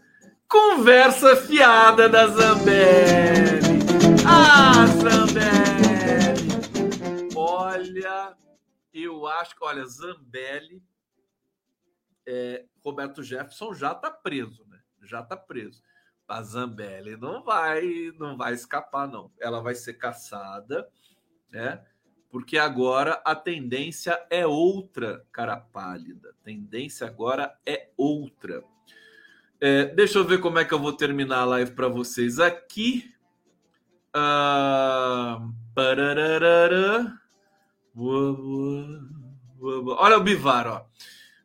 [0.48, 3.82] Conversa fiada da Zambelli.
[4.26, 6.52] Ah, Zambelli.
[7.36, 8.36] Olha,
[8.94, 10.82] eu acho que, olha, Zambelli,
[12.26, 14.80] é, Roberto Jefferson já está preso, né?
[15.04, 15.82] Já está preso.
[16.28, 19.32] A Zambelli não vai, não vai escapar, não.
[19.40, 20.88] Ela vai ser caçada,
[21.52, 21.84] né?
[22.30, 26.34] Porque agora a tendência é outra, cara pálida.
[26.44, 28.64] Tendência agora é outra.
[29.60, 33.14] É, deixa eu ver como é que eu vou terminar a live para vocês aqui.
[34.14, 35.40] Ah,
[39.98, 40.86] Olha o Bivar, ó.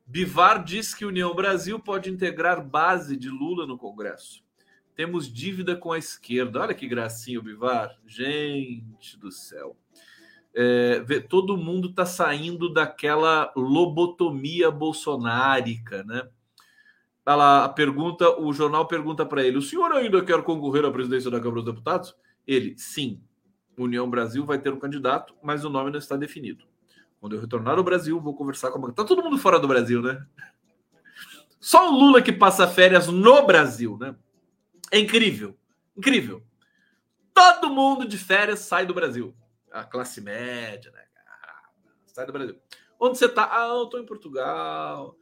[0.07, 4.45] Bivar diz que União Brasil pode integrar base de Lula no Congresso.
[4.95, 6.61] Temos dívida com a esquerda.
[6.61, 7.99] Olha que gracinha o Bivar.
[8.07, 9.77] Gente do céu.
[10.55, 16.27] É, todo mundo está saindo daquela lobotomia bolsonárica, né?
[17.23, 20.91] Tá lá a pergunta, o jornal pergunta para ele: o senhor ainda quer concorrer à
[20.91, 22.17] presidência da Câmara dos Deputados?
[22.47, 23.21] Ele, sim.
[23.77, 26.65] União Brasil vai ter um candidato, mas o nome não está definido.
[27.21, 28.93] Quando eu retornar ao Brasil, vou conversar com a.
[28.93, 30.25] Tá todo mundo fora do Brasil, né?
[31.59, 34.14] Só o Lula que passa férias no Brasil, né?
[34.91, 35.59] É incrível.
[35.97, 36.43] Incrível.
[37.35, 39.35] Todo mundo de férias sai do Brasil.
[39.73, 41.05] A classe média, né?
[42.07, 42.59] Sai do Brasil.
[42.99, 43.49] Onde você tá?
[43.51, 45.17] Ah, eu tô em Portugal.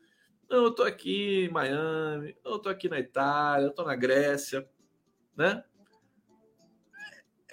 [0.48, 4.68] Não, eu tô aqui em Miami, eu tô aqui na Itália, eu tô na Grécia,
[5.36, 5.64] né?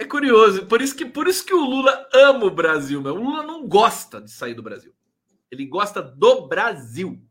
[0.02, 3.14] É curioso, por isso que por isso que o Lula ama o Brasil, meu.
[3.14, 4.92] O Lula não gosta de sair do Brasil.
[5.52, 7.22] Ele gosta do Brasil.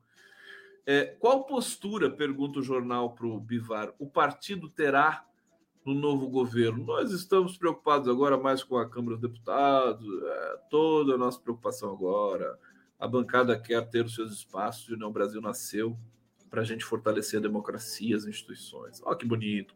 [0.87, 5.27] É, qual postura, pergunta o jornal para o Bivar, o partido terá
[5.85, 6.85] no novo governo?
[6.85, 11.91] Nós estamos preocupados agora mais com a Câmara dos Deputados, é, toda a nossa preocupação
[11.91, 12.57] agora
[13.01, 15.99] a bancada quer ter os seus espaços e o Brasil nasceu
[16.49, 19.03] para a gente fortalecer a democracia, as instituições.
[19.03, 19.75] Olha que bonito.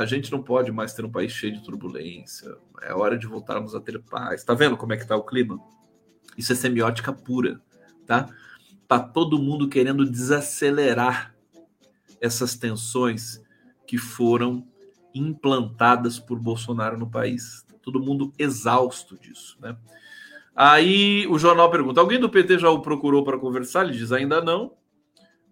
[0.00, 2.56] A gente não pode mais ter um país cheio de turbulência.
[2.80, 4.42] É hora de voltarmos a ter paz.
[4.42, 5.60] Tá vendo como é que tá o clima?
[6.38, 7.60] Isso é semiótica pura,
[8.06, 8.26] tá?
[8.88, 11.34] Tá todo mundo querendo desacelerar
[12.18, 13.42] essas tensões
[13.86, 14.66] que foram
[15.14, 17.66] implantadas por Bolsonaro no país.
[17.82, 19.76] Todo mundo exausto disso, né?
[20.56, 23.84] Aí o jornal pergunta: alguém do PT já o procurou para conversar?
[23.84, 24.72] Ele diz: ainda não,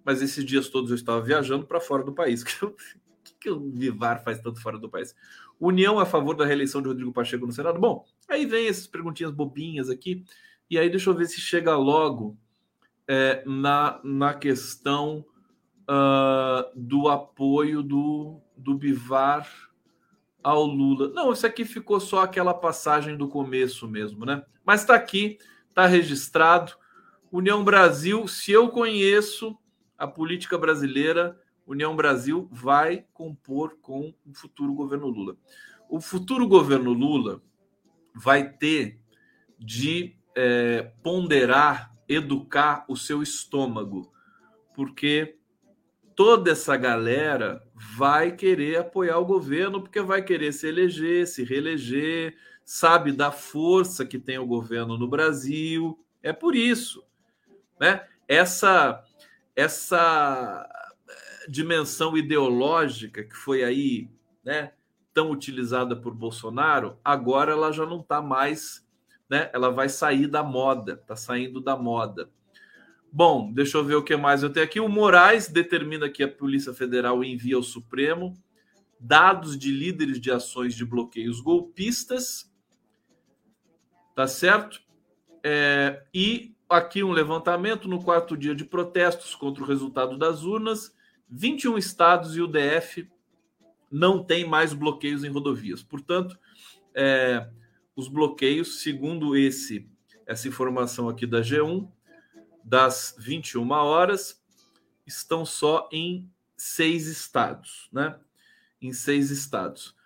[0.02, 2.42] mas esses dias todos eu estava viajando para fora do país.
[3.38, 5.14] que o Vivar faz tanto fora do país?
[5.60, 7.78] União a favor da reeleição de Rodrigo Pacheco no Senado?
[7.78, 10.24] Bom, aí vem essas perguntinhas bobinhas aqui,
[10.70, 12.36] e aí deixa eu ver se chega logo
[13.06, 15.24] é, na, na questão
[15.88, 19.48] uh, do apoio do, do Bivar
[20.42, 21.08] ao Lula.
[21.08, 24.42] Não, isso aqui ficou só aquela passagem do começo mesmo, né?
[24.64, 26.72] Mas está aqui, está registrado.
[27.32, 29.58] União Brasil, se eu conheço
[29.96, 31.38] a política brasileira,
[31.68, 35.36] União Brasil vai compor com o futuro governo Lula.
[35.86, 37.42] O futuro governo Lula
[38.14, 38.98] vai ter
[39.58, 44.10] de é, ponderar, educar o seu estômago,
[44.74, 45.36] porque
[46.16, 52.34] toda essa galera vai querer apoiar o governo porque vai querer se eleger, se reeleger,
[52.64, 56.02] sabe da força que tem o governo no Brasil.
[56.22, 57.04] É por isso,
[57.78, 58.06] né?
[58.26, 59.04] Essa
[59.54, 60.66] essa
[61.48, 64.10] dimensão ideológica que foi aí,
[64.44, 64.72] né,
[65.12, 68.86] tão utilizada por Bolsonaro, agora ela já não está mais,
[69.28, 69.50] né?
[69.52, 72.30] Ela vai sair da moda, está saindo da moda.
[73.10, 74.78] Bom, deixa eu ver o que mais eu tenho aqui.
[74.78, 78.34] O Moraes determina que a Polícia Federal envia ao Supremo
[79.00, 82.52] dados de líderes de ações de bloqueios golpistas.
[84.14, 84.80] Tá certo?
[85.42, 90.94] É, e aqui um levantamento no quarto dia de protestos contra o resultado das urnas.
[91.30, 93.08] 21 estados e o DF
[93.90, 95.82] não tem mais bloqueios em rodovias.
[95.82, 96.38] Portanto,
[96.94, 97.48] é,
[97.96, 99.88] os bloqueios, segundo esse
[100.26, 101.90] essa informação aqui da G1,
[102.62, 104.42] das 21 horas,
[105.06, 108.18] estão só em seis estados, né?
[108.80, 109.96] Em seis estados.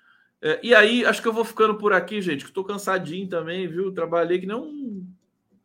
[0.41, 3.67] É, e aí, acho que eu vou ficando por aqui, gente, que estou cansadinho também,
[3.67, 3.93] viu?
[3.93, 5.07] Trabalhei que nem um,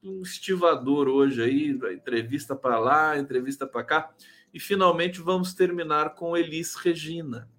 [0.03, 4.11] um estivador hoje aí, entrevista para lá, entrevista para cá.
[4.53, 7.49] E finalmente vamos terminar com Elis Regina.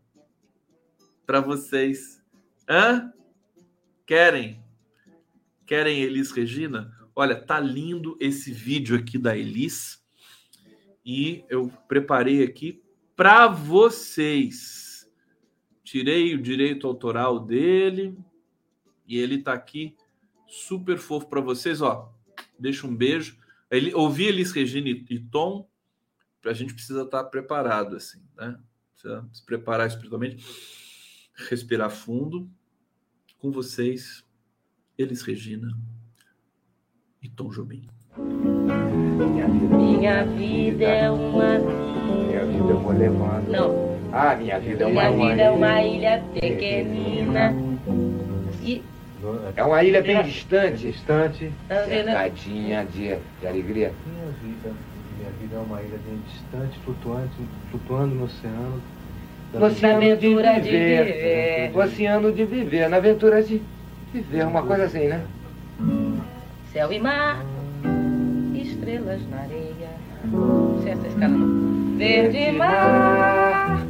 [1.26, 2.22] Para vocês.
[2.68, 3.12] Hã?
[4.06, 4.62] Querem?
[5.66, 6.96] Querem Elis Regina?
[7.14, 10.02] Olha, tá lindo esse vídeo aqui da Elis.
[11.04, 12.82] E eu preparei aqui
[13.16, 15.10] para vocês.
[15.82, 18.16] Tirei o direito autoral dele
[19.06, 19.96] e ele tá aqui
[20.46, 22.12] super fofo para vocês, ó.
[22.58, 23.38] Deixa um beijo.
[23.70, 25.68] Ele, ouvi Elis Regina e Tom,
[26.44, 28.58] a gente precisa estar preparado assim, né?
[28.92, 30.44] Precisa se preparar espiritualmente,
[31.48, 32.48] respirar fundo.
[33.38, 34.24] Com vocês,
[34.96, 35.68] Elis Regina
[37.22, 37.88] e Tom Jobim.
[39.70, 41.58] Minha vida é uma.
[41.58, 43.48] Minha vida eu vou levando.
[43.48, 43.98] Não.
[44.12, 47.54] Ah, minha vida é uma Minha vida é uma ilha pequenina.
[48.62, 48.82] E.
[49.54, 51.52] É uma ilha bem distante, distante.
[51.68, 53.92] Tá cercadinha de, de alegria.
[54.06, 54.72] Minha vida,
[55.18, 57.34] minha vida é uma ilha bem distante, flutuante,
[57.70, 58.82] flutuando no oceano.
[59.52, 61.04] da No oceano de aventura de viver.
[61.04, 61.70] viver.
[61.72, 63.62] No oceano de viver, na aventura de
[64.12, 65.24] viver, uma coisa assim, né?
[66.72, 67.44] Céu e mar,
[68.54, 69.90] estrelas na areia.
[70.82, 71.96] Se essa escala não.
[71.96, 73.86] Verde mar,